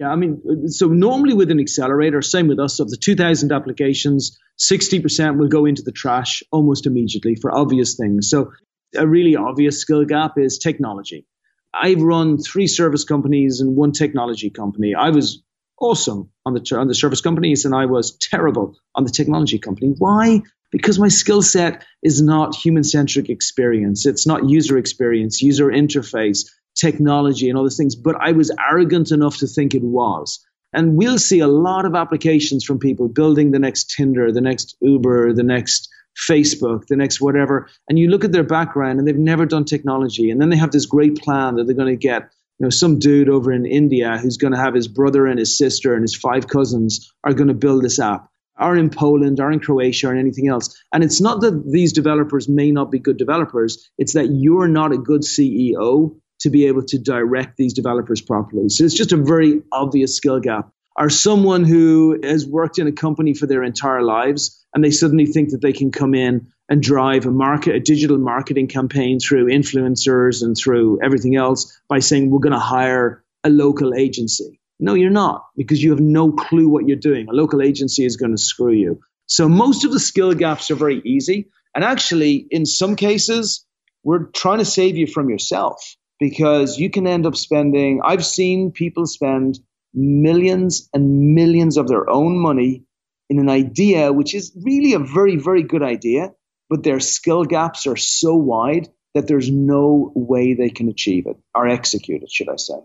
Yeah, 0.00 0.08
I 0.08 0.16
mean, 0.16 0.66
so 0.66 0.88
normally 0.88 1.34
with 1.34 1.52
an 1.52 1.60
accelerator, 1.60 2.20
same 2.20 2.48
with 2.48 2.58
us, 2.58 2.80
of 2.80 2.90
the 2.90 2.96
2,000 2.96 3.52
applications, 3.52 4.36
60% 4.58 5.38
will 5.38 5.46
go 5.46 5.64
into 5.64 5.82
the 5.82 5.92
trash 5.92 6.42
almost 6.50 6.86
immediately 6.86 7.36
for 7.36 7.56
obvious 7.56 7.94
things. 7.94 8.28
So, 8.28 8.50
a 8.96 9.06
really 9.06 9.36
obvious 9.36 9.80
skill 9.80 10.04
gap 10.04 10.38
is 10.38 10.58
technology. 10.58 11.24
I've 11.72 12.02
run 12.02 12.38
three 12.38 12.66
service 12.66 13.04
companies 13.04 13.60
and 13.60 13.76
one 13.76 13.92
technology 13.92 14.50
company. 14.50 14.92
I 14.92 15.10
was 15.10 15.40
awesome 15.80 16.30
on 16.44 16.54
the 16.54 16.76
on 16.76 16.88
the 16.88 16.96
service 16.96 17.20
companies, 17.20 17.64
and 17.64 17.76
I 17.76 17.86
was 17.86 18.16
terrible 18.16 18.74
on 18.96 19.04
the 19.04 19.10
technology 19.10 19.60
company. 19.60 19.94
Why? 19.96 20.42
Because 20.70 20.98
my 20.98 21.08
skill 21.08 21.42
set 21.42 21.84
is 22.02 22.20
not 22.20 22.54
human 22.54 22.84
centric 22.84 23.30
experience. 23.30 24.04
It's 24.06 24.26
not 24.26 24.48
user 24.48 24.76
experience, 24.76 25.40
user 25.40 25.66
interface, 25.66 26.50
technology, 26.74 27.48
and 27.48 27.56
all 27.56 27.64
those 27.64 27.76
things. 27.76 27.96
But 27.96 28.16
I 28.20 28.32
was 28.32 28.50
arrogant 28.58 29.10
enough 29.10 29.38
to 29.38 29.46
think 29.46 29.74
it 29.74 29.82
was. 29.82 30.44
And 30.72 30.96
we'll 30.96 31.18
see 31.18 31.40
a 31.40 31.48
lot 31.48 31.86
of 31.86 31.94
applications 31.94 32.64
from 32.64 32.78
people 32.78 33.08
building 33.08 33.50
the 33.50 33.58
next 33.58 33.94
Tinder, 33.96 34.30
the 34.30 34.42
next 34.42 34.76
Uber, 34.80 35.32
the 35.32 35.42
next 35.42 35.88
Facebook, 36.28 36.86
the 36.86 36.96
next 36.96 37.20
whatever. 37.20 37.68
And 37.88 37.98
you 37.98 38.08
look 38.08 38.24
at 38.24 38.32
their 38.32 38.44
background 38.44 38.98
and 38.98 39.08
they've 39.08 39.16
never 39.16 39.46
done 39.46 39.64
technology. 39.64 40.30
And 40.30 40.40
then 40.40 40.50
they 40.50 40.56
have 40.56 40.72
this 40.72 40.86
great 40.86 41.16
plan 41.16 41.56
that 41.56 41.64
they're 41.64 41.76
going 41.76 41.94
to 41.94 41.96
get, 41.96 42.22
you 42.58 42.64
know, 42.64 42.70
some 42.70 42.98
dude 42.98 43.28
over 43.28 43.52
in 43.52 43.64
India 43.64 44.18
who's 44.18 44.36
going 44.36 44.52
to 44.52 44.58
have 44.58 44.74
his 44.74 44.88
brother 44.88 45.26
and 45.26 45.38
his 45.38 45.56
sister 45.56 45.94
and 45.94 46.02
his 46.02 46.16
five 46.16 46.48
cousins 46.48 47.12
are 47.24 47.32
going 47.32 47.48
to 47.48 47.54
build 47.54 47.82
this 47.82 47.98
app. 47.98 48.28
Or 48.58 48.76
in 48.76 48.90
Poland, 48.90 49.40
or 49.40 49.52
in 49.52 49.60
Croatia, 49.60 50.08
or 50.08 50.16
anything 50.16 50.48
else. 50.48 50.76
And 50.92 51.04
it's 51.04 51.20
not 51.20 51.40
that 51.42 51.64
these 51.70 51.92
developers 51.92 52.48
may 52.48 52.70
not 52.70 52.90
be 52.90 52.98
good 52.98 53.16
developers, 53.16 53.88
it's 53.98 54.14
that 54.14 54.26
you're 54.26 54.68
not 54.68 54.92
a 54.92 54.98
good 54.98 55.22
CEO 55.22 56.16
to 56.40 56.50
be 56.50 56.66
able 56.66 56.84
to 56.84 56.98
direct 56.98 57.56
these 57.56 57.74
developers 57.74 58.20
properly. 58.20 58.68
So 58.68 58.84
it's 58.84 58.94
just 58.94 59.12
a 59.12 59.16
very 59.16 59.62
obvious 59.72 60.16
skill 60.16 60.40
gap. 60.40 60.70
Or 60.96 61.10
someone 61.10 61.64
who 61.64 62.18
has 62.24 62.44
worked 62.44 62.78
in 62.78 62.88
a 62.88 62.92
company 62.92 63.32
for 63.32 63.46
their 63.46 63.62
entire 63.62 64.02
lives 64.02 64.64
and 64.74 64.82
they 64.82 64.90
suddenly 64.90 65.26
think 65.26 65.50
that 65.50 65.62
they 65.62 65.72
can 65.72 65.92
come 65.92 66.14
in 66.14 66.48
and 66.68 66.82
drive 66.82 67.24
a 67.26 67.30
market, 67.30 67.76
a 67.76 67.80
digital 67.80 68.18
marketing 68.18 68.66
campaign 68.66 69.20
through 69.20 69.46
influencers 69.46 70.42
and 70.42 70.56
through 70.56 70.98
everything 71.02 71.36
else 71.36 71.80
by 71.88 72.00
saying 72.00 72.30
we're 72.30 72.40
going 72.40 72.52
to 72.52 72.58
hire 72.58 73.24
a 73.44 73.48
local 73.48 73.94
agency. 73.94 74.60
No, 74.80 74.94
you're 74.94 75.10
not 75.10 75.46
because 75.56 75.82
you 75.82 75.90
have 75.90 76.00
no 76.00 76.32
clue 76.32 76.68
what 76.68 76.86
you're 76.86 76.96
doing. 76.96 77.28
A 77.28 77.32
local 77.32 77.62
agency 77.62 78.04
is 78.04 78.16
going 78.16 78.32
to 78.32 78.42
screw 78.42 78.72
you. 78.72 79.00
So 79.26 79.48
most 79.48 79.84
of 79.84 79.92
the 79.92 80.00
skill 80.00 80.32
gaps 80.34 80.70
are 80.70 80.76
very 80.76 81.02
easy. 81.04 81.50
And 81.74 81.84
actually, 81.84 82.46
in 82.50 82.64
some 82.64 82.96
cases, 82.96 83.66
we're 84.04 84.26
trying 84.26 84.58
to 84.58 84.64
save 84.64 84.96
you 84.96 85.06
from 85.06 85.28
yourself 85.28 85.96
because 86.20 86.78
you 86.78 86.90
can 86.90 87.06
end 87.06 87.26
up 87.26 87.36
spending, 87.36 88.00
I've 88.04 88.24
seen 88.24 88.72
people 88.72 89.06
spend 89.06 89.58
millions 89.94 90.88
and 90.92 91.34
millions 91.34 91.76
of 91.76 91.88
their 91.88 92.08
own 92.08 92.38
money 92.38 92.84
in 93.28 93.38
an 93.38 93.48
idea 93.48 94.12
which 94.12 94.34
is 94.34 94.52
really 94.64 94.94
a 94.94 94.98
very, 94.98 95.36
very 95.36 95.62
good 95.62 95.82
idea, 95.82 96.32
but 96.70 96.82
their 96.82 97.00
skill 97.00 97.44
gaps 97.44 97.86
are 97.86 97.96
so 97.96 98.34
wide 98.34 98.88
that 99.14 99.26
there's 99.26 99.50
no 99.50 100.12
way 100.14 100.54
they 100.54 100.70
can 100.70 100.88
achieve 100.88 101.26
it 101.26 101.36
or 101.54 101.68
execute 101.68 102.22
it, 102.22 102.30
should 102.30 102.48
I 102.48 102.56
say. 102.56 102.78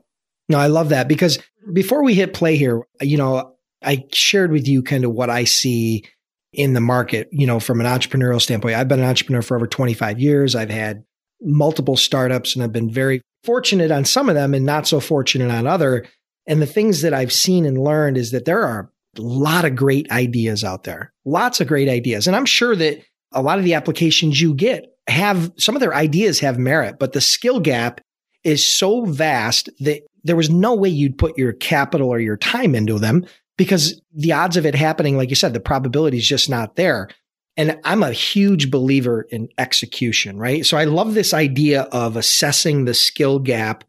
No, 0.50 0.58
I 0.58 0.68
love 0.68 0.90
that 0.90 1.08
because 1.08 1.40
before 1.72 2.04
we 2.04 2.14
hit 2.14 2.34
play 2.34 2.58
here, 2.58 2.82
you 3.02 3.18
know, 3.18 3.56
I 3.84 4.06
shared 4.12 4.52
with 4.52 4.68
you 4.68 4.84
kind 4.84 5.06
of 5.06 5.12
what 5.12 5.30
I 5.30 5.44
see 5.44 6.06
in 6.52 6.74
the 6.74 6.82
market, 6.82 7.30
you 7.32 7.48
know, 7.48 7.60
from 7.60 7.82
an 7.82 7.88
entrepreneurial 7.88 8.42
standpoint. 8.42 8.76
I've 8.76 8.88
been 8.88 9.00
an 9.00 9.06
entrepreneur 9.06 9.42
for 9.42 9.58
over 9.58 9.68
25 9.68 10.20
years. 10.20 10.56
I've 10.56 10.70
had 10.70 11.04
multiple 11.42 11.98
startups 11.98 12.56
and 12.56 12.64
I've 12.64 12.72
been 12.72 12.92
very 12.92 13.22
fortunate 13.44 13.92
on 13.92 14.06
some 14.06 14.30
of 14.30 14.36
them 14.36 14.54
and 14.54 14.66
not 14.66 14.88
so 14.88 15.00
fortunate 15.00 15.52
on 15.52 15.68
other. 15.68 16.06
And 16.48 16.62
the 16.62 16.68
things 16.68 17.02
that 17.02 17.14
I've 17.14 17.34
seen 17.34 17.66
and 17.66 17.78
learned 17.78 18.18
is 18.18 18.32
that 18.32 18.46
there 18.46 18.66
are 18.66 18.92
a 19.18 19.22
lot 19.22 19.66
of 19.66 19.76
great 19.76 20.10
ideas 20.12 20.64
out 20.64 20.84
there, 20.84 21.14
lots 21.26 21.60
of 21.60 21.68
great 21.68 21.90
ideas. 21.90 22.28
And 22.28 22.36
I'm 22.36 22.46
sure 22.46 22.76
that 22.76 23.02
a 23.32 23.42
lot 23.42 23.58
of 23.58 23.66
the 23.66 23.74
applications 23.74 24.40
you 24.40 24.54
get 24.54 24.86
have 25.08 25.52
some 25.58 25.76
of 25.76 25.82
their 25.82 25.94
ideas 25.94 26.40
have 26.40 26.58
merit, 26.58 26.98
but 27.00 27.14
the 27.14 27.22
skill 27.22 27.60
gap 27.60 28.02
is 28.44 28.66
so 28.66 29.06
vast 29.06 29.70
that 29.80 30.02
there 30.24 30.36
was 30.36 30.50
no 30.50 30.76
way 30.76 30.90
you'd 30.90 31.18
put 31.18 31.38
your 31.38 31.54
capital 31.54 32.10
or 32.10 32.20
your 32.20 32.38
time 32.38 32.76
into 32.76 33.00
them 33.00 33.26
because 33.58 34.02
the 34.14 34.34
odds 34.34 34.58
of 34.58 34.66
it 34.66 34.76
happening, 34.76 35.18
like 35.18 35.30
you 35.30 35.36
said, 35.36 35.54
the 35.54 35.60
probability 35.60 36.18
is 36.18 36.28
just 36.28 36.50
not 36.50 36.76
there. 36.76 37.10
And 37.56 37.80
I'm 37.84 38.02
a 38.02 38.12
huge 38.12 38.72
believer 38.72 39.22
in 39.30 39.50
execution, 39.58 40.38
right? 40.38 40.66
So 40.66 40.78
I 40.78 40.86
love 40.86 41.14
this 41.14 41.34
idea 41.34 41.84
of 41.84 42.18
assessing 42.18 42.86
the 42.86 42.96
skill 42.96 43.40
gap 43.40 43.84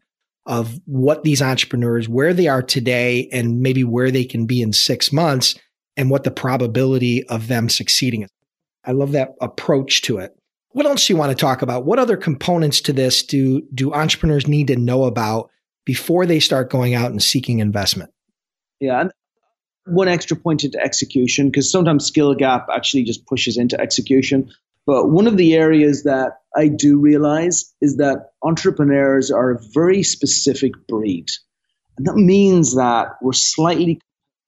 of 0.45 0.79
what 0.85 1.23
these 1.23 1.41
entrepreneurs, 1.41 2.07
where 2.07 2.33
they 2.33 2.47
are 2.47 2.61
today 2.61 3.27
and 3.31 3.61
maybe 3.61 3.83
where 3.83 4.11
they 4.11 4.25
can 4.25 4.45
be 4.45 4.61
in 4.61 4.71
six 4.71 5.11
months 5.11 5.55
and 5.97 6.11
what 6.11 6.23
the 6.23 6.31
probability 6.31 7.27
of 7.27 7.47
them 7.47 7.69
succeeding 7.69 8.21
is. 8.21 8.29
I 8.83 8.91
love 8.91 9.13
that 9.13 9.33
approach 9.41 10.03
to 10.03 10.19
it. 10.19 10.37
What 10.75 10.85
else 10.85 11.07
do 11.07 11.13
you 11.13 11.17
want 11.17 11.29
to 11.29 11.41
talk 11.41 11.61
about? 11.61 11.85
What 11.85 11.99
other 11.99 12.17
components 12.17 12.81
to 12.81 12.91
this 12.91 13.23
do, 13.23 13.61
do 13.73 13.93
entrepreneurs 13.93 14.45
need 14.45 14.67
to 14.67 14.75
know 14.75 15.05
about 15.05 15.49
before 15.85 16.25
they 16.25 16.41
start 16.41 16.69
going 16.69 16.93
out 16.93 17.11
and 17.11 17.23
seeking 17.23 17.59
investment? 17.59 18.11
Yeah. 18.81 18.99
And 18.99 19.11
one 19.85 20.09
extra 20.09 20.35
point 20.35 20.65
into 20.65 20.77
execution, 20.77 21.47
because 21.49 21.71
sometimes 21.71 22.05
skill 22.05 22.35
gap 22.35 22.67
actually 22.69 23.05
just 23.05 23.25
pushes 23.25 23.55
into 23.55 23.79
execution. 23.79 24.51
But 24.85 25.09
one 25.09 25.27
of 25.27 25.37
the 25.37 25.53
areas 25.53 26.03
that 26.03 26.39
I 26.53 26.67
do 26.67 26.99
realize 26.99 27.73
is 27.79 27.95
that 27.95 28.31
entrepreneurs 28.43 29.31
are 29.31 29.51
a 29.51 29.61
very 29.73 30.03
specific 30.03 30.73
breed. 30.89 31.29
And 31.97 32.05
that 32.07 32.17
means 32.17 32.75
that 32.75 33.15
we're 33.21 33.31
slightly 33.31 34.01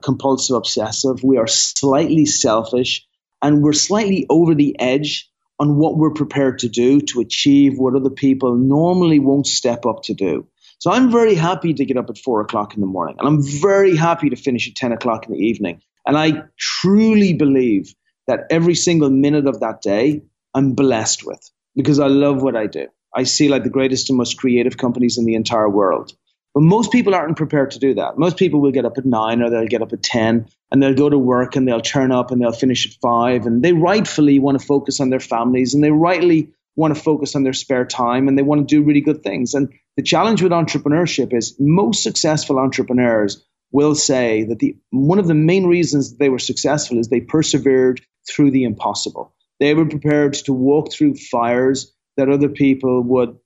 compulsive 0.03 0.57
obsessive, 0.57 1.23
we 1.23 1.37
are 1.37 1.47
slightly 1.47 2.25
selfish, 2.25 3.07
and 3.41 3.63
we're 3.63 3.71
slightly 3.71 4.25
over 4.29 4.53
the 4.55 4.77
edge 4.77 5.31
on 5.59 5.77
what 5.77 5.97
we're 5.97 6.13
prepared 6.13 6.59
to 6.59 6.69
do 6.69 7.01
to 7.01 7.19
achieve 7.19 7.77
what 7.77 7.95
other 7.95 8.09
people 8.09 8.55
normally 8.55 9.19
won't 9.19 9.47
step 9.47 9.85
up 9.85 10.03
to 10.03 10.13
do. 10.13 10.47
So 10.79 10.91
I'm 10.91 11.11
very 11.11 11.33
happy 11.33 11.73
to 11.73 11.85
get 11.85 11.97
up 11.97 12.09
at 12.09 12.19
four 12.19 12.41
o'clock 12.41 12.75
in 12.75 12.81
the 12.81 12.87
morning, 12.87 13.15
and 13.19 13.27
I'm 13.27 13.41
very 13.43 13.95
happy 13.95 14.29
to 14.29 14.35
finish 14.35 14.67
at 14.69 14.75
10 14.75 14.91
o'clock 14.91 15.25
in 15.25 15.33
the 15.33 15.39
evening. 15.39 15.81
And 16.05 16.17
I 16.17 16.43
truly 16.57 17.33
believe 17.33 17.93
that 18.27 18.41
every 18.51 18.75
single 18.75 19.09
minute 19.09 19.47
of 19.47 19.61
that 19.61 19.81
day 19.81 20.21
I'm 20.53 20.73
blessed 20.73 21.25
with 21.25 21.39
because 21.75 21.99
I 21.99 22.07
love 22.07 22.41
what 22.41 22.55
I 22.55 22.67
do. 22.67 22.87
I 23.15 23.23
see 23.23 23.49
like 23.49 23.63
the 23.63 23.69
greatest 23.69 24.09
and 24.09 24.17
most 24.17 24.37
creative 24.37 24.77
companies 24.77 25.17
in 25.17 25.25
the 25.25 25.35
entire 25.35 25.69
world. 25.69 26.13
But 26.57 26.63
most 26.63 26.91
people 26.91 27.13
aren't 27.13 27.37
prepared 27.37 27.69
to 27.69 27.79
do 27.79 27.93
that. 27.93 28.17
Most 28.17 28.35
people 28.35 28.59
will 28.59 28.71
get 28.71 28.83
up 28.83 28.97
at 28.97 29.05
nine 29.05 29.43
or 29.43 29.51
they'll 29.51 29.67
get 29.67 29.83
up 29.83 29.93
at 29.93 30.01
10 30.01 30.47
and 30.71 30.81
they'll 30.81 30.95
go 30.95 31.07
to 31.07 31.15
work 31.15 31.55
and 31.55 31.67
they'll 31.67 31.81
turn 31.81 32.11
up 32.11 32.31
and 32.31 32.41
they'll 32.41 32.51
finish 32.51 32.87
at 32.87 32.99
five. 32.99 33.45
And 33.45 33.61
they 33.61 33.73
rightfully 33.73 34.39
want 34.39 34.59
to 34.59 34.65
focus 34.65 34.99
on 34.99 35.11
their 35.11 35.19
families 35.19 35.75
and 35.75 35.83
they 35.83 35.91
rightly 35.91 36.49
want 36.75 36.95
to 36.95 36.99
focus 36.99 37.35
on 37.35 37.43
their 37.43 37.53
spare 37.53 37.85
time 37.85 38.27
and 38.27 38.35
they 38.35 38.41
want 38.41 38.67
to 38.67 38.75
do 38.75 38.81
really 38.81 39.01
good 39.01 39.21
things. 39.21 39.53
And 39.53 39.71
the 39.97 40.01
challenge 40.01 40.41
with 40.41 40.51
entrepreneurship 40.51 41.31
is 41.31 41.55
most 41.59 42.01
successful 42.01 42.57
entrepreneurs 42.57 43.45
will 43.71 43.93
say 43.93 44.45
that 44.45 44.57
the 44.57 44.77
one 44.89 45.19
of 45.19 45.27
the 45.27 45.35
main 45.35 45.67
reasons 45.67 46.17
they 46.17 46.29
were 46.29 46.39
successful 46.39 46.97
is 46.97 47.07
they 47.07 47.21
persevered 47.21 48.01
through 48.27 48.49
the 48.49 48.63
impossible. 48.63 49.35
They 49.59 49.75
were 49.75 49.85
prepared 49.85 50.33
to 50.45 50.53
walk 50.53 50.91
through 50.91 51.17
fires 51.17 51.93
that 52.15 52.29
other 52.29 52.49
people 52.49 53.03
would 53.03 53.37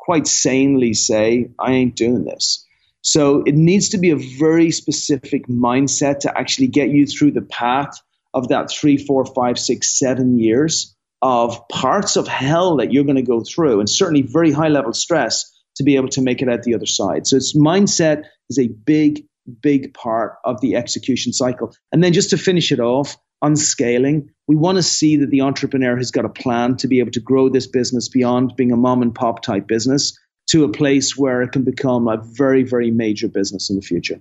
quite 0.00 0.26
sanely 0.26 0.94
say, 0.94 1.50
I 1.58 1.72
ain't 1.72 1.94
doing 1.94 2.24
this. 2.24 2.66
So 3.02 3.42
it 3.44 3.54
needs 3.54 3.90
to 3.90 3.98
be 3.98 4.10
a 4.10 4.16
very 4.16 4.70
specific 4.70 5.46
mindset 5.46 6.20
to 6.20 6.36
actually 6.36 6.68
get 6.68 6.90
you 6.90 7.06
through 7.06 7.32
the 7.32 7.42
path 7.42 8.00
of 8.34 8.48
that 8.48 8.70
three, 8.70 8.96
four, 8.96 9.24
five, 9.24 9.58
six, 9.58 9.98
seven 9.98 10.38
years 10.38 10.94
of 11.22 11.68
parts 11.68 12.16
of 12.16 12.26
hell 12.26 12.76
that 12.76 12.92
you're 12.92 13.04
going 13.04 13.16
to 13.16 13.22
go 13.22 13.42
through, 13.42 13.80
and 13.80 13.88
certainly 13.88 14.22
very 14.22 14.52
high 14.52 14.68
level 14.68 14.92
stress 14.92 15.50
to 15.76 15.84
be 15.84 15.96
able 15.96 16.08
to 16.08 16.22
make 16.22 16.42
it 16.42 16.48
out 16.48 16.62
the 16.62 16.74
other 16.74 16.86
side. 16.86 17.26
So 17.26 17.36
it's 17.36 17.56
mindset 17.56 18.24
is 18.48 18.58
a 18.58 18.68
big, 18.68 19.24
big 19.62 19.94
part 19.94 20.36
of 20.44 20.60
the 20.60 20.76
execution 20.76 21.32
cycle. 21.32 21.74
And 21.92 22.02
then 22.02 22.12
just 22.12 22.30
to 22.30 22.38
finish 22.38 22.72
it 22.72 22.80
off 22.80 23.16
on 23.42 23.56
scaling, 23.56 24.30
we 24.46 24.56
want 24.56 24.76
to 24.76 24.82
see 24.82 25.18
that 25.18 25.30
the 25.30 25.42
entrepreneur 25.42 25.96
has 25.96 26.10
got 26.10 26.24
a 26.24 26.28
plan 26.28 26.76
to 26.78 26.88
be 26.88 27.00
able 27.00 27.12
to 27.12 27.20
grow 27.20 27.48
this 27.48 27.66
business 27.66 28.08
beyond 28.08 28.56
being 28.56 28.72
a 28.72 28.76
mom 28.76 29.02
and 29.02 29.14
pop 29.14 29.42
type 29.42 29.66
business 29.66 30.18
to 30.48 30.64
a 30.64 30.68
place 30.68 31.16
where 31.16 31.42
it 31.42 31.52
can 31.52 31.62
become 31.62 32.08
a 32.08 32.16
very, 32.16 32.64
very 32.64 32.90
major 32.90 33.28
business 33.28 33.70
in 33.70 33.76
the 33.76 33.82
future. 33.82 34.20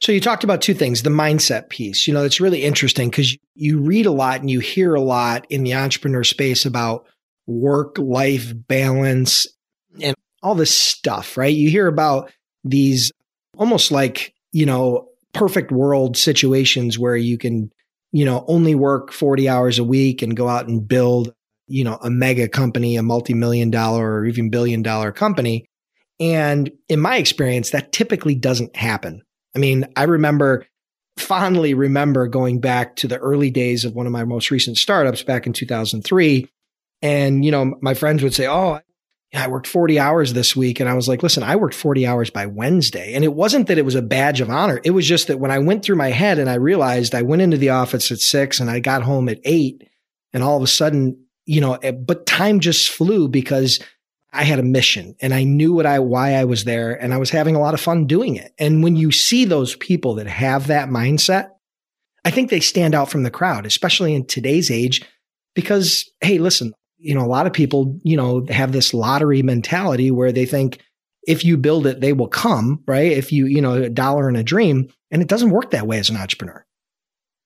So 0.00 0.10
you 0.12 0.20
talked 0.20 0.44
about 0.44 0.62
two 0.62 0.74
things, 0.74 1.02
the 1.02 1.10
mindset 1.10 1.68
piece. 1.68 2.08
You 2.08 2.14
know, 2.14 2.24
it's 2.24 2.40
really 2.40 2.62
interesting 2.62 3.08
because 3.08 3.36
you 3.54 3.80
read 3.80 4.06
a 4.06 4.10
lot 4.10 4.40
and 4.40 4.50
you 4.50 4.60
hear 4.60 4.94
a 4.94 5.00
lot 5.00 5.46
in 5.48 5.62
the 5.62 5.74
entrepreneur 5.74 6.24
space 6.24 6.66
about 6.66 7.06
work 7.46 7.98
life 7.98 8.52
balance 8.54 9.46
and 10.00 10.16
all 10.42 10.54
this 10.54 10.76
stuff, 10.76 11.36
right? 11.36 11.54
You 11.54 11.70
hear 11.70 11.86
about 11.86 12.32
these 12.64 13.12
almost 13.56 13.92
like, 13.92 14.34
you 14.50 14.66
know, 14.66 15.08
perfect 15.32 15.70
world 15.70 16.16
situations 16.16 16.98
where 16.98 17.16
you 17.16 17.38
can, 17.38 17.72
you 18.12 18.24
know, 18.24 18.44
only 18.46 18.74
work 18.74 19.12
40 19.12 19.48
hours 19.48 19.78
a 19.78 19.84
week 19.84 20.22
and 20.22 20.36
go 20.36 20.48
out 20.48 20.68
and 20.68 20.86
build, 20.86 21.34
you 21.66 21.82
know, 21.82 21.98
a 22.02 22.10
mega 22.10 22.48
company, 22.48 22.96
a 22.96 23.02
multi-million 23.02 23.70
dollar 23.70 24.18
or 24.20 24.26
even 24.26 24.50
billion 24.50 24.82
dollar 24.82 25.12
company. 25.12 25.66
And 26.20 26.70
in 26.88 27.00
my 27.00 27.16
experience, 27.16 27.70
that 27.70 27.92
typically 27.92 28.34
doesn't 28.34 28.76
happen. 28.76 29.22
I 29.56 29.58
mean, 29.58 29.86
I 29.96 30.04
remember 30.04 30.66
fondly 31.18 31.74
remember 31.74 32.26
going 32.26 32.60
back 32.60 32.96
to 32.96 33.06
the 33.06 33.18
early 33.18 33.50
days 33.50 33.84
of 33.84 33.94
one 33.94 34.06
of 34.06 34.12
my 34.12 34.24
most 34.24 34.50
recent 34.50 34.78
startups 34.78 35.22
back 35.22 35.46
in 35.46 35.52
2003. 35.52 36.48
And, 37.02 37.44
you 37.44 37.50
know, 37.50 37.74
my 37.80 37.94
friends 37.94 38.22
would 38.22 38.34
say, 38.34 38.46
Oh, 38.46 38.80
yeah, 39.32 39.44
I 39.44 39.48
worked 39.48 39.66
40 39.66 39.98
hours 39.98 40.34
this 40.34 40.54
week. 40.54 40.78
And 40.78 40.88
I 40.88 40.94
was 40.94 41.08
like, 41.08 41.22
listen, 41.22 41.42
I 41.42 41.56
worked 41.56 41.74
40 41.74 42.06
hours 42.06 42.28
by 42.28 42.46
Wednesday. 42.46 43.14
And 43.14 43.24
it 43.24 43.32
wasn't 43.32 43.68
that 43.68 43.78
it 43.78 43.84
was 43.84 43.94
a 43.94 44.02
badge 44.02 44.42
of 44.42 44.50
honor. 44.50 44.80
It 44.84 44.90
was 44.90 45.06
just 45.06 45.28
that 45.28 45.40
when 45.40 45.50
I 45.50 45.58
went 45.58 45.84
through 45.84 45.96
my 45.96 46.10
head 46.10 46.38
and 46.38 46.50
I 46.50 46.54
realized 46.54 47.14
I 47.14 47.22
went 47.22 47.40
into 47.40 47.56
the 47.56 47.70
office 47.70 48.12
at 48.12 48.18
six 48.18 48.60
and 48.60 48.70
I 48.70 48.80
got 48.80 49.02
home 49.02 49.28
at 49.30 49.40
eight 49.44 49.88
and 50.34 50.42
all 50.42 50.58
of 50.58 50.62
a 50.62 50.66
sudden, 50.66 51.24
you 51.46 51.62
know, 51.62 51.74
eh, 51.74 51.92
but 51.92 52.26
time 52.26 52.60
just 52.60 52.90
flew 52.90 53.26
because 53.26 53.80
I 54.34 54.44
had 54.44 54.58
a 54.58 54.64
mission 54.64 55.14
and 55.20 55.32
I 55.32 55.44
knew 55.44 55.72
what 55.72 55.86
I, 55.86 55.98
why 56.00 56.34
I 56.34 56.44
was 56.44 56.64
there 56.64 56.92
and 56.92 57.14
I 57.14 57.18
was 57.18 57.30
having 57.30 57.56
a 57.56 57.60
lot 57.60 57.74
of 57.74 57.80
fun 57.80 58.06
doing 58.06 58.36
it. 58.36 58.52
And 58.58 58.82
when 58.82 58.96
you 58.96 59.10
see 59.12 59.46
those 59.46 59.76
people 59.76 60.14
that 60.16 60.26
have 60.26 60.66
that 60.66 60.90
mindset, 60.90 61.50
I 62.24 62.30
think 62.30 62.50
they 62.50 62.60
stand 62.60 62.94
out 62.94 63.10
from 63.10 63.22
the 63.22 63.30
crowd, 63.30 63.64
especially 63.64 64.14
in 64.14 64.26
today's 64.26 64.70
age, 64.70 65.02
because, 65.54 66.10
hey, 66.20 66.38
listen, 66.38 66.74
you 67.02 67.14
know, 67.14 67.24
a 67.24 67.26
lot 67.26 67.46
of 67.46 67.52
people, 67.52 68.00
you 68.04 68.16
know, 68.16 68.46
have 68.48 68.72
this 68.72 68.94
lottery 68.94 69.42
mentality 69.42 70.10
where 70.10 70.32
they 70.32 70.46
think 70.46 70.80
if 71.26 71.44
you 71.44 71.56
build 71.56 71.86
it, 71.86 72.00
they 72.00 72.12
will 72.12 72.28
come, 72.28 72.82
right? 72.86 73.12
If 73.12 73.32
you, 73.32 73.46
you 73.46 73.60
know, 73.60 73.74
a 73.74 73.88
dollar 73.88 74.28
and 74.28 74.36
a 74.36 74.42
dream. 74.42 74.92
And 75.10 75.20
it 75.20 75.28
doesn't 75.28 75.50
work 75.50 75.70
that 75.70 75.86
way 75.86 75.98
as 75.98 76.10
an 76.10 76.16
entrepreneur. 76.16 76.64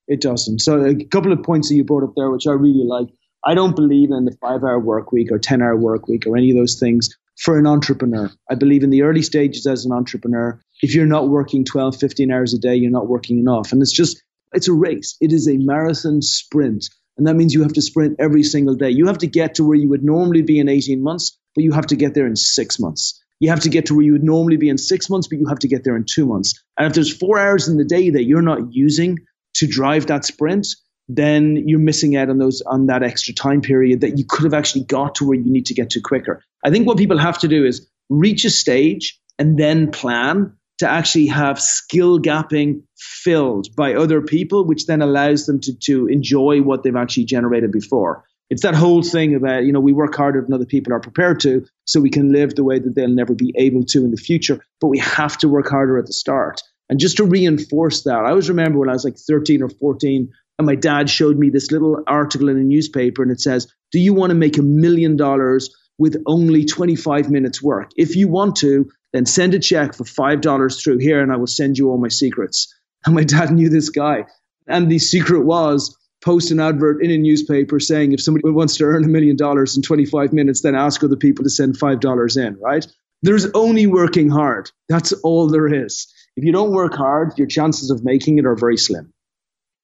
It 0.09 0.21
doesn't. 0.21 0.61
So 0.61 0.85
a 0.85 1.05
couple 1.05 1.33
of 1.33 1.43
points 1.43 1.69
that 1.69 1.75
you 1.75 1.85
brought 1.85 2.05
up 2.05 2.15
there, 2.17 2.31
which 2.31 2.47
I 2.47 2.53
really 2.53 2.85
like. 2.85 3.09
I 3.45 3.55
don't 3.55 3.77
believe 3.77 4.11
in 4.11 4.25
the 4.25 4.37
five 4.41 4.63
hour 4.63 4.79
work 4.79 5.13
week 5.13 5.31
or 5.33 5.39
10 5.39 5.63
hour 5.63 5.77
work 5.77 6.09
week 6.09 6.27
or 6.27 6.37
any 6.37 6.51
of 6.51 6.57
those 6.57 6.79
things. 6.79 7.11
for 7.39 7.59
an 7.59 7.67
entrepreneur. 7.67 8.31
I 8.51 8.55
believe 8.55 8.83
in 8.83 8.91
the 8.91 9.03
early 9.03 9.23
stages 9.23 9.67
as 9.67 9.85
an 9.85 9.93
entrepreneur, 9.93 10.59
if 10.83 10.95
you're 10.95 11.07
not 11.07 11.29
working 11.29 11.65
12, 11.65 11.97
15 11.97 12.33
hours 12.33 12.55
a 12.55 12.59
day, 12.59 12.75
you're 12.75 12.91
not 12.91 13.09
working 13.09 13.39
enough. 13.39 13.73
And 13.73 13.83
it's 13.83 13.93
just, 13.93 14.23
it's 14.53 14.69
a 14.69 14.73
race. 14.73 15.17
It 15.21 15.33
is 15.33 15.49
a 15.49 15.57
marathon 15.59 16.23
sprint. 16.23 16.89
And 17.17 17.27
that 17.27 17.35
means 17.35 17.55
you 17.55 17.63
have 17.63 17.73
to 17.75 17.83
sprint 17.83 18.17
every 18.19 18.43
single 18.43 18.75
day. 18.75 18.91
You 18.91 19.07
have 19.07 19.19
to 19.19 19.27
get 19.27 19.55
to 19.57 19.65
where 19.65 19.77
you 19.77 19.89
would 19.89 20.05
normally 20.05 20.43
be 20.43 20.59
in 20.59 20.69
18 20.69 21.03
months, 21.03 21.39
but 21.55 21.65
you 21.65 21.73
have 21.73 21.87
to 21.87 21.97
get 21.97 22.15
there 22.15 22.27
in 22.27 22.37
six 22.37 22.79
months. 22.79 23.23
You 23.41 23.51
have 23.51 23.61
to 23.61 23.69
get 23.69 23.87
to 23.87 23.95
where 23.95 24.05
you 24.05 24.13
would 24.13 24.25
normally 24.25 24.57
be 24.57 24.69
in 24.69 24.79
six 24.79 25.11
months, 25.11 25.29
but 25.29 25.39
you 25.39 25.47
have 25.49 25.59
to 25.61 25.69
get 25.69 25.85
there 25.85 25.97
in 25.97 26.05
two 26.05 26.27
months. 26.27 26.63
And 26.79 26.87
if 26.87 26.95
there's 26.95 27.15
four 27.15 27.39
hours 27.39 27.69
in 27.69 27.77
the 27.77 27.85
day 27.85 28.11
that 28.11 28.25
you're 28.25 28.43
not 28.43 28.75
using 28.75 29.19
to 29.55 29.67
drive 29.67 30.07
that 30.07 30.25
sprint, 30.25 30.69
then 31.09 31.69
you're 31.69 31.79
missing 31.79 32.17
out 32.17 32.31
on 32.31 32.39
those 32.39 32.63
on 32.63 32.87
that 32.87 33.03
extra 33.03 33.35
time 33.35 33.61
period 33.61 34.01
that 34.01 34.19
you 34.19 34.25
could 34.29 34.45
have 34.45 34.55
actually 34.55 34.85
got 34.85 35.17
to 35.17 35.27
where 35.27 35.39
you 35.39 35.51
need 35.51 35.67
to 35.67 35.75
get 35.75 35.91
to 35.91 36.01
quicker. 36.01 36.43
I 36.65 36.71
think 36.71 36.87
what 36.87 36.99
people 36.99 37.19
have 37.19 37.39
to 37.39 37.49
do 37.49 37.65
is 37.65 37.89
reach 38.09 38.45
a 38.45 38.51
stage 38.51 39.21
and 39.39 39.59
then 39.59 39.91
plan 39.91 40.57
to 40.79 40.89
actually 40.89 41.27
have 41.27 41.61
skill 41.61 42.19
gapping 42.19 42.83
filled 42.99 43.75
by 43.77 43.95
other 43.95 44.21
people, 44.21 44.65
which 44.65 44.87
then 44.87 45.03
allows 45.03 45.47
them 45.47 45.61
to, 45.61 45.75
to 45.75 46.07
enjoy 46.07 46.61
what 46.61 46.83
they've 46.83 46.97
actually 46.97 47.25
generated 47.25 47.73
before. 47.73 48.25
It's 48.49 48.63
that 48.63 48.75
whole 48.75 49.03
thing 49.03 49.35
about, 49.35 49.65
you 49.65 49.73
know, 49.73 49.81
we 49.81 49.93
work 49.93 50.15
harder 50.15 50.41
than 50.41 50.53
other 50.53 50.67
people 50.67 50.93
are 50.93 51.01
prepared 51.01 51.41
to, 51.41 51.67
so 51.85 52.01
we 52.01 52.11
can 52.11 52.33
live 52.33 52.55
the 52.55 52.63
way 52.63 52.79
that 52.79 52.95
they'll 52.95 53.09
never 53.09 53.35
be 53.35 53.53
able 53.57 53.85
to 53.87 54.05
in 54.05 54.13
the 54.13 54.17
future. 54.17 54.61
But 54.81 54.89
we 54.89 54.99
have 54.99 55.37
to 55.39 55.49
work 55.49 55.69
harder 55.69 55.99
at 55.99 56.07
the 56.07 56.13
start. 56.13 56.63
And 56.89 57.01
just 57.01 57.17
to 57.17 57.25
reinforce 57.25 58.05
that, 58.05 58.25
I 58.25 58.31
always 58.31 58.49
remember 58.49 58.79
when 58.79 58.89
I 58.89 58.93
was 58.93 59.05
like 59.05 59.17
13 59.17 59.63
or 59.63 59.69
14, 59.69 60.31
and 60.59 60.67
my 60.67 60.77
dad 60.77 61.11
showed 61.11 61.37
me 61.37 61.51
this 61.51 61.73
little 61.73 62.03
article 62.07 62.49
in 62.49 62.57
a 62.57 62.63
newspaper, 62.63 63.23
and 63.23 63.33
it 63.33 63.41
says, 63.41 63.67
Do 63.91 63.99
you 63.99 64.15
want 64.15 64.31
to 64.31 64.37
make 64.37 64.59
a 64.59 64.63
million 64.63 65.17
dollars 65.17 65.75
with 65.99 66.23
only 66.27 66.65
25 66.65 67.31
minutes 67.31 67.63
work? 67.63 67.91
If 67.97 68.15
you 68.15 68.29
want 68.29 68.57
to, 68.57 68.89
then 69.17 69.27
send 69.27 69.55
a 69.55 69.59
check 69.59 69.95
for 69.95 70.05
$5 70.05 70.83
through 70.83 70.99
here, 70.99 71.21
and 71.21 71.33
I 71.33 71.37
will 71.37 71.47
send 71.47 71.79
you 71.79 71.91
all 71.91 71.99
my 71.99 72.09
secrets. 72.09 72.73
And 73.05 73.15
my 73.15 73.25
dad 73.25 73.51
knew 73.51 73.69
this 73.69 73.89
guy. 73.89 74.27
And 74.67 74.91
the 74.91 74.99
secret 74.99 75.45
was 75.45 75.97
post 76.23 76.51
an 76.51 76.61
advert 76.61 77.03
in 77.03 77.11
a 77.11 77.19
newspaper 77.19 77.79
saying 77.79 78.13
if 78.13 78.21
somebody 78.21 78.51
wants 78.51 78.77
to 78.77 78.85
earn 78.85 79.05
a 79.05 79.09
million 79.09 79.37
dollars 79.37 79.77
in 79.77 79.83
25 79.83 80.33
minutes, 80.33 80.63
then 80.63 80.75
ask 80.75 81.03
other 81.03 81.17
people 81.17 81.45
to 81.45 81.51
send 81.51 81.79
$5 81.79 82.47
in, 82.47 82.59
right? 82.61 82.87
There's 83.23 83.47
only 83.53 83.87
working 83.87 84.29
hard. 84.29 84.71
That's 84.89 85.13
all 85.25 85.49
there 85.49 85.73
is. 85.73 86.13
If 86.37 86.45
you 86.45 86.53
don't 86.53 86.73
work 86.73 86.95
hard, 86.95 87.39
your 87.39 87.47
chances 87.47 87.91
of 87.91 88.05
making 88.05 88.39
it 88.39 88.45
are 88.45 88.57
very 88.57 88.77
slim. 88.77 89.13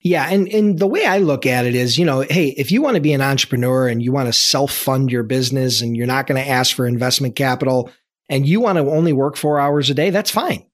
Yeah, 0.05 0.29
and 0.29 0.49
and 0.49 0.79
the 0.81 0.89
way 0.89 1.07
I 1.07 1.19
look 1.19 1.47
at 1.47 1.65
it 1.65 1.77
is, 1.77 1.97
you 1.97 2.05
know, 2.05 2.23
hey, 2.23 2.49
if 2.49 2.73
you 2.73 2.83
want 2.83 2.97
to 2.97 3.01
be 3.01 3.13
an 3.13 3.21
entrepreneur 3.21 3.87
and 3.87 4.03
you 4.03 4.11
want 4.11 4.27
to 4.27 4.33
self-fund 4.33 5.13
your 5.13 5.23
business 5.23 5.81
and 5.81 5.97
you're 5.97 6.09
not 6.09 6.27
going 6.27 6.43
to 6.43 6.51
ask 6.51 6.75
for 6.75 6.89
investment 6.89 7.37
capital 7.37 7.89
and 8.33 8.49
you 8.49 8.61
want 8.61 8.79
to 8.79 8.91
only 8.91 9.13
work 9.13 9.37
4 9.37 9.61
hours 9.61 9.91
a 9.91 9.95
day, 9.95 10.11
that's 10.11 10.31
fine. 10.31 10.67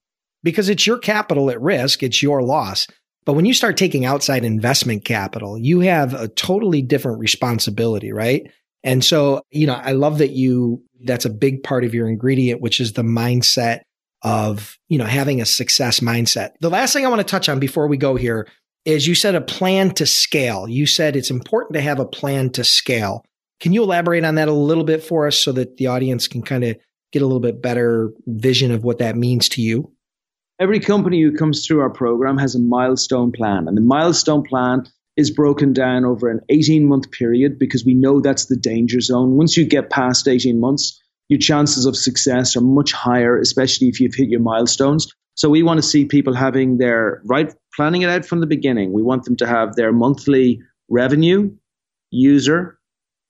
Because 0.44 0.68
it's 0.68 0.86
your 0.86 0.98
capital 0.98 1.50
at 1.50 1.60
risk, 1.60 2.02
it's 2.02 2.22
your 2.22 2.42
loss. 2.42 2.86
But 3.26 3.32
when 3.32 3.44
you 3.44 3.52
start 3.52 3.76
taking 3.76 4.06
outside 4.06 4.44
investment 4.44 5.04
capital, 5.04 5.58
you 5.58 5.80
have 5.80 6.14
a 6.14 6.28
totally 6.28 6.80
different 6.80 7.18
responsibility, 7.18 8.12
right? 8.12 8.50
And 8.84 9.04
so, 9.04 9.42
you 9.50 9.66
know, 9.66 9.74
I 9.74 9.92
love 9.92 10.18
that 10.18 10.30
you, 10.30 10.82
that's 11.04 11.24
a 11.24 11.30
big 11.30 11.64
part 11.64 11.84
of 11.84 11.92
your 11.92 12.08
ingredient, 12.08 12.60
which 12.60 12.78
is 12.78 12.92
the 12.92 13.02
mindset 13.02 13.80
of, 14.22 14.78
you 14.88 14.96
know, 14.96 15.04
having 15.04 15.40
a 15.40 15.46
success 15.46 16.00
mindset. 16.00 16.52
The 16.60 16.70
last 16.70 16.92
thing 16.92 17.04
I 17.04 17.08
want 17.08 17.20
to 17.20 17.24
touch 17.24 17.48
on 17.48 17.58
before 17.58 17.88
we 17.88 17.96
go 17.96 18.14
here 18.14 18.48
is 18.84 19.06
you 19.06 19.14
said 19.16 19.34
a 19.34 19.40
plan 19.40 19.90
to 19.94 20.06
scale. 20.06 20.68
You 20.68 20.86
said 20.86 21.16
it's 21.16 21.30
important 21.30 21.74
to 21.74 21.80
have 21.80 21.98
a 21.98 22.06
plan 22.06 22.50
to 22.50 22.64
scale. 22.64 23.24
Can 23.60 23.72
you 23.72 23.82
elaborate 23.82 24.24
on 24.24 24.36
that 24.36 24.48
a 24.48 24.52
little 24.52 24.84
bit 24.84 25.02
for 25.02 25.26
us 25.26 25.36
so 25.36 25.52
that 25.52 25.76
the 25.76 25.88
audience 25.88 26.28
can 26.28 26.42
kind 26.42 26.64
of 26.64 26.76
get 27.12 27.22
a 27.22 27.26
little 27.26 27.40
bit 27.40 27.62
better 27.62 28.12
vision 28.26 28.70
of 28.70 28.84
what 28.84 28.98
that 28.98 29.16
means 29.16 29.48
to 29.50 29.62
you? 29.62 29.92
every 30.58 30.80
company 30.80 31.22
who 31.22 31.32
comes 31.32 31.66
through 31.66 31.80
our 31.80 31.90
program 31.90 32.38
has 32.38 32.54
a 32.54 32.60
milestone 32.60 33.32
plan, 33.32 33.68
and 33.68 33.76
the 33.76 33.82
milestone 33.82 34.42
plan 34.42 34.84
is 35.16 35.30
broken 35.30 35.72
down 35.72 36.04
over 36.04 36.28
an 36.28 36.40
18 36.48 36.86
month 36.86 37.10
period 37.10 37.58
because 37.58 37.84
we 37.84 37.94
know 37.94 38.20
that's 38.20 38.46
the 38.46 38.56
danger 38.56 39.00
zone. 39.00 39.36
Once 39.36 39.56
you 39.56 39.64
get 39.64 39.90
past 39.90 40.28
18 40.28 40.60
months, 40.60 41.00
your 41.28 41.40
chances 41.40 41.86
of 41.86 41.96
success 41.96 42.56
are 42.56 42.60
much 42.60 42.92
higher, 42.92 43.38
especially 43.38 43.88
if 43.88 44.00
you've 44.00 44.14
hit 44.14 44.28
your 44.28 44.40
milestones. 44.40 45.12
So 45.34 45.48
we 45.48 45.62
want 45.62 45.78
to 45.78 45.82
see 45.82 46.04
people 46.04 46.34
having 46.34 46.78
their 46.78 47.20
right 47.24 47.52
planning 47.74 48.02
it 48.02 48.10
out 48.10 48.24
from 48.24 48.40
the 48.40 48.46
beginning. 48.46 48.92
We 48.92 49.02
want 49.02 49.24
them 49.24 49.36
to 49.36 49.46
have 49.46 49.76
their 49.76 49.92
monthly 49.92 50.60
revenue, 50.88 51.52
user, 52.10 52.78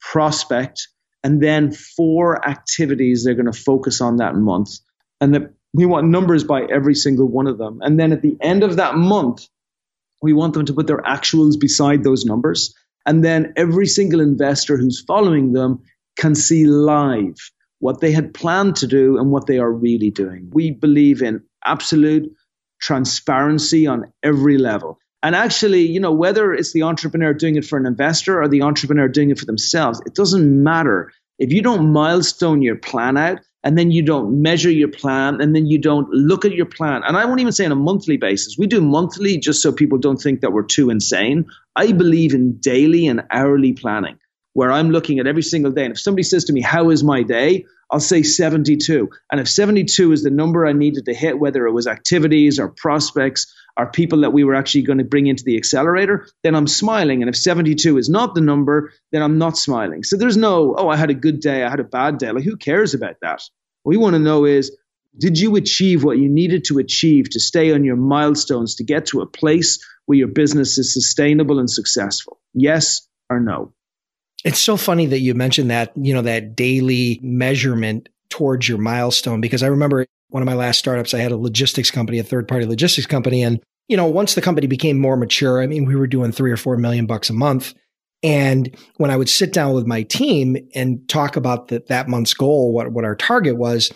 prospect, 0.01 0.89
and 1.29 1.43
then 1.43 1.71
four 1.73 2.49
activities 2.49 3.23
they're 3.23 3.35
going 3.35 3.53
to 3.53 3.53
focus 3.53 4.01
on 4.01 4.17
that 4.17 4.35
month. 4.35 4.79
And 5.21 5.35
the 5.35 5.53
we 5.75 5.85
want 5.85 6.07
numbers 6.09 6.43
by 6.43 6.63
every 6.63 6.95
single 6.95 7.29
one 7.29 7.47
of 7.47 7.59
them. 7.59 7.81
And 7.83 8.01
then 8.01 8.13
at 8.13 8.23
the 8.23 8.35
end 8.41 8.65
of 8.65 8.77
that 8.77 8.95
month, 8.95 9.47
we 10.23 10.33
want 10.33 10.55
them 10.55 10.65
to 10.65 10.73
put 10.73 10.87
their 10.87 11.03
actuals 11.03 11.61
beside 11.61 12.03
those 12.03 12.25
numbers. 12.25 12.75
And 13.05 13.23
then 13.23 13.53
every 13.57 13.87
single 13.87 14.23
investor 14.23 14.79
who's 14.79 15.05
following 15.07 15.53
them 15.53 15.83
can 16.17 16.35
see 16.35 16.65
live 16.65 17.37
what 17.81 18.01
they 18.01 18.13
had 18.13 18.33
planned 18.33 18.77
to 18.77 18.87
do 18.87 19.19
and 19.19 19.31
what 19.31 19.47
they 19.47 19.59
are 19.59 19.71
really 19.71 20.11
doing. 20.11 20.49
We 20.51 20.71
believe 20.71 21.21
in 21.21 21.43
absolute 21.63 22.33
transparency 22.81 23.87
on 23.87 24.11
every 24.23 24.57
level. 24.57 24.99
And 25.23 25.35
actually, 25.35 25.83
you 25.83 26.01
know, 26.01 26.13
whether 26.13 26.55
it's 26.55 26.73
the 26.73 26.83
entrepreneur 26.85 27.35
doing 27.35 27.57
it 27.57 27.65
for 27.65 27.77
an 27.79 27.87
investor 27.87 28.41
or 28.41 28.49
the 28.49 28.63
entrepreneur 28.63 29.09
doing 29.09 29.31
it 29.31 29.39
for 29.39 29.47
themselves, 29.47 30.01
it 30.07 30.15
doesn't 30.15 30.63
matter. 30.63 31.13
If 31.39 31.53
you 31.53 31.63
don't 31.63 31.93
milestone 31.93 32.63
your 32.63 32.77
plan 32.77 33.17
out, 33.17 33.41
and 33.65 33.77
then 33.77 33.91
you 33.91 34.03
don't 34.03 34.41
measure 34.41 34.71
your 34.71 34.89
plan 34.89 35.41
and 35.41 35.55
then 35.55 35.67
you 35.67 35.79
don't 35.79 36.09
look 36.11 36.45
at 36.45 36.53
your 36.53 36.67
plan. 36.67 37.03
And 37.05 37.17
I 37.17 37.25
won't 37.25 37.41
even 37.41 37.53
say 37.53 37.65
on 37.65 37.73
a 37.73 37.77
monthly 37.77 38.17
basis. 38.17 38.57
We 38.57 38.67
do 38.67 38.81
monthly 38.81 39.37
just 39.39 39.63
so 39.63 39.73
people 39.73 39.99
don't 39.99 40.17
think 40.17 40.41
that 40.41 40.53
we're 40.53 40.65
too 40.65 40.91
insane. 40.91 41.47
I 41.75 41.93
believe 41.93 42.35
in 42.35 42.59
daily 42.61 43.07
and 43.09 43.25
hourly 43.31 43.73
planning 43.73 44.19
where 44.53 44.73
I'm 44.73 44.91
looking 44.91 45.19
at 45.19 45.27
every 45.27 45.43
single 45.43 45.73
day. 45.73 45.85
And 45.85 45.93
if 45.93 46.01
somebody 46.01 46.23
says 46.23 46.45
to 46.47 46.53
me, 46.53 46.61
How 46.61 46.91
is 46.91 47.05
my 47.05 47.23
day? 47.23 47.65
I'll 47.91 48.01
say 48.01 48.23
72. 48.23 49.09
And 49.33 49.41
if 49.41 49.49
72 49.49 50.13
is 50.13 50.23
the 50.23 50.31
number 50.31 50.67
I 50.67 50.73
needed 50.73 51.07
to 51.07 51.15
hit, 51.15 51.39
whether 51.39 51.67
it 51.67 51.73
was 51.73 51.87
activities 51.87 52.59
or 52.59 52.69
prospects 52.69 53.53
or 53.79 53.91
people 53.91 54.21
that 54.23 54.33
we 54.33 54.45
were 54.45 54.55
actually 54.55 54.83
going 54.83 54.99
to 54.99 55.05
bring 55.05 55.27
into 55.27 55.45
the 55.45 55.57
accelerator, 55.57 56.27
then 56.43 56.55
I'm 56.55 56.67
smiling. 56.67 57.23
And 57.23 57.31
if 57.31 57.37
72 57.37 57.97
is 57.97 58.11
not 58.11 58.35
the 58.35 58.41
number, 58.43 58.93
then 59.13 59.23
I'm 59.23 59.39
not 59.39 59.57
smiling. 59.57 60.03
So 60.03 60.17
there's 60.17 60.37
no, 60.37 60.75
oh, 60.77 60.89
I 60.89 60.97
had 60.97 61.11
a 61.11 61.15
good 61.15 61.41
day, 61.41 61.65
I 61.65 61.71
had 61.71 61.81
a 61.81 61.85
bad 61.85 62.19
day. 62.19 62.31
Like, 62.31 62.45
who 62.45 62.57
cares 62.57 62.93
about 62.93 63.17
that? 63.23 63.41
What 63.85 63.91
we 63.91 63.97
want 63.97 64.15
to 64.15 64.21
know 64.21 64.45
is, 64.45 64.77
did 65.17 65.39
you 65.39 65.57
achieve 65.57 66.05
what 66.05 66.19
you 66.19 66.29
needed 66.29 66.65
to 66.65 66.79
achieve 66.79 67.31
to 67.31 67.41
stay 67.41 67.73
on 67.73 67.85
your 67.85 67.97
milestones 67.97 68.77
to 68.77 68.85
get 68.85 69.07
to 69.07 69.23
a 69.23 69.27
place 69.27 69.83
where 70.07 70.19
your 70.19 70.29
business 70.29 70.79
is 70.79 70.93
sustainable 70.93 71.59
and 71.59 71.71
successful? 71.71 72.39
Yes 72.55 73.09
or 73.31 73.41
no? 73.41 73.73
It's 74.45 74.61
so 74.61 74.77
funny 74.77 75.07
that 75.07 75.21
you 75.21 75.35
mentioned 75.35 75.71
that, 75.71 75.93
you 75.97 76.15
know, 76.15 76.23
that 76.23 76.55
daily 76.55 77.19
measurement 77.23 78.09
towards 78.31 78.69
your 78.69 78.79
milestone, 78.79 79.41
because 79.41 79.63
I 79.63 79.69
remember 79.69 80.07
one 80.29 80.43
of 80.43 80.47
my 80.47 80.55
last 80.55 80.79
startups, 80.79 81.15
I 81.15 81.19
had 81.19 81.33
a 81.33 81.37
logistics 81.37 81.91
company, 81.91 82.19
a 82.19 82.23
third 82.23 82.47
party 82.47 82.67
logistics 82.67 83.07
company. 83.07 83.43
And, 83.43 83.61
you 83.89 83.97
know, 83.97 84.07
once 84.07 84.35
the 84.35 84.43
company 84.43 84.67
became 84.67 84.99
more 84.99 85.17
mature, 85.17 85.63
I 85.63 85.67
mean, 85.67 85.87
we 85.87 85.97
were 85.97 86.07
doing 86.07 86.33
three 86.33 86.53
or 86.53 86.57
four 86.57 86.77
million 86.77 87.07
bucks 87.07 87.31
a 87.31 87.33
month. 87.33 87.75
And 88.23 88.77
when 88.97 89.11
I 89.11 89.17
would 89.17 89.29
sit 89.29 89.53
down 89.53 89.75
with 89.75 89.87
my 89.87 90.03
team 90.03 90.57
and 90.75 91.09
talk 91.09 91.37
about 91.37 91.69
the, 91.69 91.83
that 91.89 92.09
month's 92.09 92.35
goal, 92.35 92.73
what, 92.73 92.93
what 92.93 93.05
our 93.05 93.17
target 93.17 93.57
was, 93.57 93.91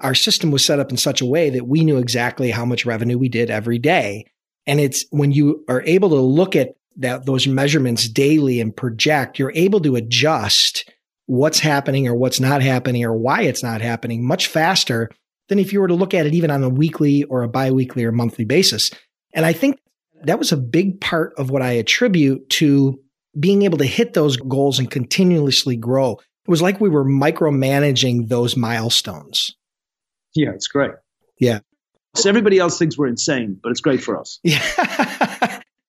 our 0.00 0.14
system 0.14 0.50
was 0.50 0.64
set 0.64 0.78
up 0.78 0.90
in 0.90 0.96
such 0.96 1.20
a 1.20 1.26
way 1.26 1.50
that 1.50 1.66
we 1.66 1.84
knew 1.84 1.98
exactly 1.98 2.50
how 2.50 2.64
much 2.64 2.86
revenue 2.86 3.18
we 3.18 3.28
did 3.28 3.50
every 3.50 3.78
day. 3.78 4.26
And 4.66 4.78
it's 4.78 5.04
when 5.10 5.32
you 5.32 5.64
are 5.68 5.82
able 5.82 6.10
to 6.10 6.20
look 6.20 6.54
at 6.54 6.74
that 6.96 7.26
those 7.26 7.46
measurements 7.46 8.08
daily 8.08 8.60
and 8.60 8.76
project, 8.76 9.38
you're 9.38 9.52
able 9.54 9.80
to 9.80 9.96
adjust 9.96 10.90
what's 11.26 11.58
happening 11.58 12.08
or 12.08 12.14
what's 12.14 12.40
not 12.40 12.62
happening 12.62 13.04
or 13.04 13.16
why 13.16 13.42
it's 13.42 13.62
not 13.62 13.80
happening 13.80 14.26
much 14.26 14.48
faster 14.48 15.10
than 15.48 15.58
if 15.58 15.72
you 15.72 15.80
were 15.80 15.88
to 15.88 15.94
look 15.94 16.14
at 16.14 16.26
it 16.26 16.34
even 16.34 16.50
on 16.50 16.62
a 16.62 16.68
weekly 16.68 17.24
or 17.24 17.42
a 17.42 17.48
biweekly 17.48 18.04
or 18.04 18.12
monthly 18.12 18.44
basis. 18.44 18.90
And 19.34 19.46
I 19.46 19.52
think 19.52 19.78
that 20.24 20.38
was 20.38 20.52
a 20.52 20.56
big 20.56 21.00
part 21.00 21.32
of 21.36 21.50
what 21.50 21.62
I 21.62 21.72
attribute 21.72 22.48
to 22.50 23.00
being 23.38 23.62
able 23.62 23.78
to 23.78 23.84
hit 23.84 24.14
those 24.14 24.36
goals 24.36 24.78
and 24.78 24.90
continuously 24.90 25.76
grow. 25.76 26.12
It 26.12 26.50
was 26.50 26.62
like 26.62 26.80
we 26.80 26.88
were 26.88 27.04
micromanaging 27.04 28.28
those 28.28 28.56
milestones. 28.56 29.56
Yeah, 30.34 30.50
it's 30.50 30.68
great. 30.68 30.92
Yeah. 31.38 31.60
So 32.14 32.28
everybody 32.28 32.58
else 32.58 32.78
thinks 32.78 32.98
we're 32.98 33.06
insane, 33.06 33.58
but 33.62 33.70
it's 33.70 33.80
great 33.80 34.02
for 34.02 34.18
us. 34.18 34.38
Yeah. 34.44 34.60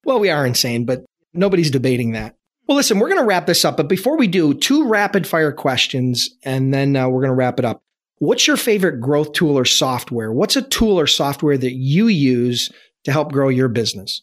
Well, 0.06 0.20
we 0.20 0.30
are 0.30 0.46
insane, 0.46 0.86
but 0.86 1.06
nobody's 1.34 1.72
debating 1.72 2.12
that. 2.14 2.36
Well, 2.68 2.78
listen, 2.78 3.00
we're 3.00 3.10
going 3.10 3.20
to 3.20 3.26
wrap 3.26 3.46
this 3.46 3.66
up. 3.66 3.78
But 3.78 3.90
before 3.90 4.18
we 4.18 4.28
do, 4.28 4.54
two 4.54 4.88
rapid 4.88 5.28
fire 5.28 5.52
questions, 5.52 6.30
and 6.44 6.74
then 6.74 6.96
uh, 6.96 7.10
we're 7.10 7.22
going 7.22 7.32
to 7.32 7.36
wrap 7.36 7.60
it 7.60 7.66
up. 7.66 7.82
What's 8.20 8.48
your 8.48 8.58
favorite 8.58 9.02
growth 9.02 9.34
tool 9.34 9.58
or 9.58 9.66
software? 9.66 10.32
What's 10.32 10.56
a 10.56 10.62
tool 10.62 11.00
or 11.00 11.08
software 11.08 11.58
that 11.58 11.74
you 11.74 12.08
use 12.08 12.72
to 13.04 13.12
help 13.12 13.34
grow 13.34 13.50
your 13.50 13.68
business? 13.68 14.22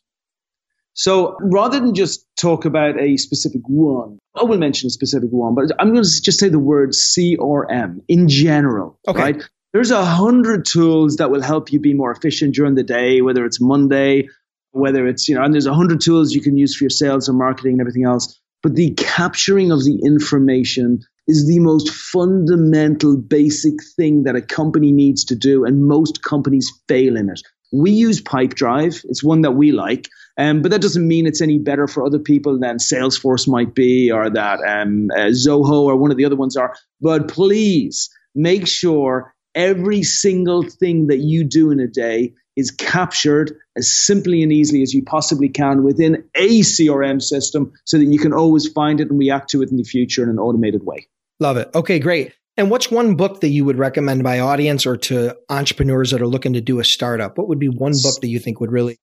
So 0.95 1.37
rather 1.41 1.81
than 1.81 1.95
just 1.95 2.27
talk 2.37 2.65
about 2.65 3.01
a 3.01 3.17
specific 3.17 3.63
one, 3.67 4.19
I 4.35 4.45
will 4.45 4.59
mention 4.59 4.87
a 4.87 4.91
specific 4.91 5.31
one, 5.31 5.55
but 5.55 5.71
I'm 5.79 5.93
going 5.93 6.05
to 6.05 6.23
just 6.23 6.39
say 6.41 6.49
the 6.49 6.59
word 6.59 6.91
CRM 6.91 7.99
in 8.09 8.29
general, 8.29 8.99
okay. 9.07 9.21
right? 9.21 9.43
There's 9.73 9.93
a 9.93 10.05
hundred 10.05 10.65
tools 10.65 11.17
that 11.17 11.31
will 11.31 11.43
help 11.43 11.73
you 11.73 11.79
be 11.79 11.95
more 11.95 12.11
efficient 12.11 12.55
during 12.55 12.75
the 12.75 12.83
day, 12.83 13.21
whether 13.21 13.45
it's 13.45 13.61
Monday, 13.61 14.29
whether 14.73 15.07
it's, 15.07 15.29
you 15.29 15.35
know, 15.35 15.43
and 15.43 15.53
there's 15.53 15.67
a 15.67 15.75
hundred 15.75 16.01
tools 16.01 16.33
you 16.33 16.41
can 16.41 16.57
use 16.57 16.77
for 16.77 16.85
your 16.85 16.91
sales 16.91 17.29
and 17.29 17.39
marketing 17.39 17.73
and 17.73 17.81
everything 17.81 18.05
else. 18.05 18.41
But 18.63 18.75
the 18.75 18.91
capturing 18.91 19.73
of 19.73 19.85
the 19.85 20.01
information 20.05 21.01
is 21.27 21.47
the 21.47 21.61
most 21.61 21.91
fundamental, 21.91 23.17
basic 23.17 23.75
thing 23.97 24.25
that 24.25 24.37
a 24.37 24.43
company 24.43 24.93
needs 24.93 25.25
to 25.27 25.37
do. 25.37 25.65
And 25.65 25.87
most 25.87 26.23
companies 26.23 26.71
fail 26.89 27.17
in 27.17 27.31
it. 27.31 27.41
We 27.73 27.93
use 27.93 28.21
Pipedrive. 28.21 29.05
It's 29.09 29.23
one 29.23 29.43
that 29.43 29.53
we 29.53 29.73
like. 29.73 30.09
Um, 30.37 30.61
but 30.61 30.71
that 30.73 30.83
doesn't 30.83 31.07
mean 31.07 31.27
it's 31.27 31.41
any 31.41 31.59
better 31.59 31.87
for 31.87 32.05
other 32.05 32.19
people 32.19 32.59
than 32.59 32.79
Salesforce 32.79 33.47
might 33.47 33.75
be 33.75 34.11
or 34.11 34.29
that 34.31 34.61
um, 34.67 35.09
uh, 35.15 35.31
Zoho 35.31 35.83
or 35.83 35.97
one 35.97 36.11
of 36.11 36.17
the 36.17 36.25
other 36.25 36.37
ones 36.37 36.57
are. 36.57 36.75
But 37.01 37.29
please 37.29 38.11
make 38.35 38.67
sure 38.67 39.35
every 39.55 40.03
single 40.03 40.63
thing 40.63 41.09
that 41.09 41.19
you 41.19 41.45
do 41.45 41.71
in 41.71 41.81
a 41.81 41.87
day 41.87 42.35
is 42.57 42.71
captured 42.71 43.57
as 43.77 43.93
simply 43.93 44.43
and 44.43 44.53
easily 44.53 44.83
as 44.83 44.93
you 44.93 45.03
possibly 45.03 45.49
can 45.49 45.83
within 45.83 46.25
a 46.35 46.61
CRM 46.61 47.23
system 47.23 47.73
so 47.85 47.99
that 47.99 48.05
you 48.05 48.19
can 48.19 48.33
always 48.33 48.69
find 48.69 49.01
it 49.01 49.11
and 49.11 49.19
react 49.19 49.51
to 49.51 49.63
it 49.63 49.71
in 49.71 49.77
the 49.77 49.85
future 49.85 50.23
in 50.23 50.29
an 50.29 50.39
automated 50.39 50.85
way. 50.85 51.09
Love 51.39 51.57
it. 51.57 51.71
Okay, 51.75 51.99
great. 51.99 52.35
And 52.57 52.71
what's 52.71 52.91
one 52.91 53.15
book 53.15 53.41
that 53.41 53.49
you 53.49 53.65
would 53.65 53.79
recommend 53.79 54.23
by 54.23 54.41
audience 54.41 54.85
or 54.85 54.97
to 54.99 55.37
entrepreneurs 55.49 56.11
that 56.11 56.21
are 56.21 56.27
looking 56.27 56.53
to 56.55 56.61
do 56.61 56.81
a 56.81 56.85
startup? 56.85 57.39
What 57.39 57.49
would 57.49 57.59
be 57.59 57.69
one 57.69 57.93
book 57.93 58.21
that 58.21 58.29
you 58.29 58.39
think 58.39 58.61
would 58.61 58.73
really 58.73 58.99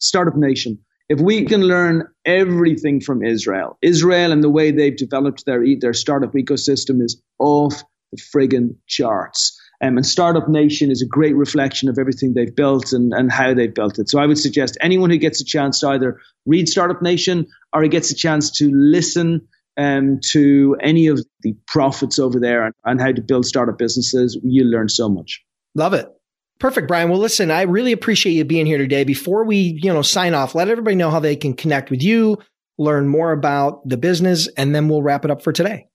Startup 0.00 0.36
Nation. 0.36 0.78
If 1.08 1.20
we 1.20 1.46
can 1.46 1.62
learn 1.62 2.06
everything 2.24 3.00
from 3.00 3.24
Israel, 3.24 3.78
Israel 3.80 4.30
and 4.30 4.44
the 4.44 4.50
way 4.50 4.70
they've 4.70 4.96
developed 4.96 5.46
their 5.46 5.64
their 5.80 5.94
startup 5.94 6.34
ecosystem 6.34 7.02
is 7.02 7.20
off 7.38 7.82
the 8.12 8.18
friggin' 8.18 8.76
charts. 8.86 9.58
Um, 9.80 9.96
and 9.96 10.04
Startup 10.04 10.48
Nation 10.48 10.90
is 10.90 11.02
a 11.02 11.06
great 11.06 11.36
reflection 11.36 11.88
of 11.88 11.98
everything 11.98 12.34
they've 12.34 12.54
built 12.54 12.92
and, 12.92 13.12
and 13.12 13.30
how 13.30 13.54
they've 13.54 13.72
built 13.72 13.98
it. 13.98 14.08
So 14.10 14.18
I 14.18 14.26
would 14.26 14.38
suggest 14.38 14.76
anyone 14.80 15.10
who 15.10 15.18
gets 15.18 15.40
a 15.40 15.44
chance 15.44 15.80
to 15.80 15.88
either 15.90 16.20
read 16.46 16.68
Startup 16.68 17.00
Nation 17.00 17.46
or 17.72 17.86
gets 17.86 18.10
a 18.10 18.14
chance 18.14 18.50
to 18.58 18.70
listen 18.74 19.46
um, 19.78 20.18
to 20.32 20.76
any 20.80 21.06
of 21.06 21.24
the 21.42 21.54
profits 21.66 22.18
over 22.18 22.40
there 22.40 22.66
and, 22.66 22.74
and 22.84 23.00
how 23.00 23.12
to 23.12 23.22
build 23.22 23.46
startup 23.46 23.78
businesses, 23.78 24.38
you'll 24.42 24.70
learn 24.70 24.88
so 24.88 25.08
much. 25.08 25.44
Love 25.74 25.94
it. 25.94 26.08
Perfect, 26.58 26.88
Brian. 26.88 27.08
Well, 27.08 27.20
listen, 27.20 27.52
I 27.52 27.62
really 27.62 27.92
appreciate 27.92 28.32
you 28.32 28.44
being 28.44 28.66
here 28.66 28.78
today. 28.78 29.04
Before 29.04 29.44
we, 29.44 29.78
you 29.80 29.92
know, 29.92 30.02
sign 30.02 30.34
off, 30.34 30.56
let 30.56 30.68
everybody 30.68 30.96
know 30.96 31.10
how 31.10 31.20
they 31.20 31.36
can 31.36 31.54
connect 31.54 31.90
with 31.90 32.02
you, 32.02 32.38
learn 32.78 33.06
more 33.06 33.30
about 33.30 33.88
the 33.88 33.96
business, 33.96 34.48
and 34.56 34.74
then 34.74 34.88
we'll 34.88 35.02
wrap 35.02 35.24
it 35.24 35.30
up 35.30 35.42
for 35.42 35.52
today. 35.52 35.86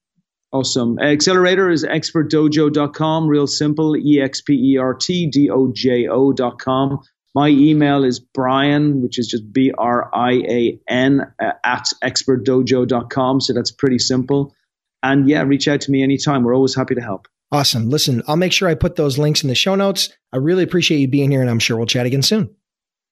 Awesome. 0.54 1.00
Accelerator 1.00 1.68
is 1.68 1.84
expertdojo.com, 1.84 3.26
real 3.26 3.48
simple, 3.48 3.96
E 3.96 4.20
X 4.20 4.40
P 4.40 4.74
E 4.74 4.78
R 4.78 4.94
T 4.94 5.26
D 5.26 5.50
O 5.50 5.72
J 5.72 6.06
O.com. 6.06 7.00
My 7.34 7.48
email 7.48 8.04
is 8.04 8.20
Brian, 8.20 9.02
which 9.02 9.18
is 9.18 9.26
just 9.26 9.52
B 9.52 9.72
R 9.76 10.08
I 10.14 10.30
A 10.30 10.80
N, 10.88 11.22
uh, 11.42 11.50
at 11.64 11.88
expertdojo.com. 12.04 13.40
So 13.40 13.52
that's 13.52 13.72
pretty 13.72 13.98
simple. 13.98 14.54
And 15.02 15.28
yeah, 15.28 15.42
reach 15.42 15.66
out 15.66 15.80
to 15.82 15.90
me 15.90 16.04
anytime. 16.04 16.44
We're 16.44 16.54
always 16.54 16.76
happy 16.76 16.94
to 16.94 17.02
help. 17.02 17.26
Awesome. 17.50 17.90
Listen, 17.90 18.22
I'll 18.28 18.36
make 18.36 18.52
sure 18.52 18.68
I 18.68 18.76
put 18.76 18.94
those 18.94 19.18
links 19.18 19.42
in 19.42 19.48
the 19.48 19.56
show 19.56 19.74
notes. 19.74 20.10
I 20.32 20.36
really 20.36 20.62
appreciate 20.62 20.98
you 20.98 21.08
being 21.08 21.32
here, 21.32 21.40
and 21.40 21.50
I'm 21.50 21.58
sure 21.58 21.76
we'll 21.76 21.86
chat 21.86 22.06
again 22.06 22.22
soon. 22.22 22.54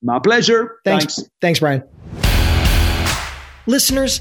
My 0.00 0.20
pleasure. 0.20 0.76
Thanks. 0.84 1.16
Thanks, 1.16 1.30
Thanks 1.40 1.58
Brian. 1.58 1.82
Listeners, 3.66 4.20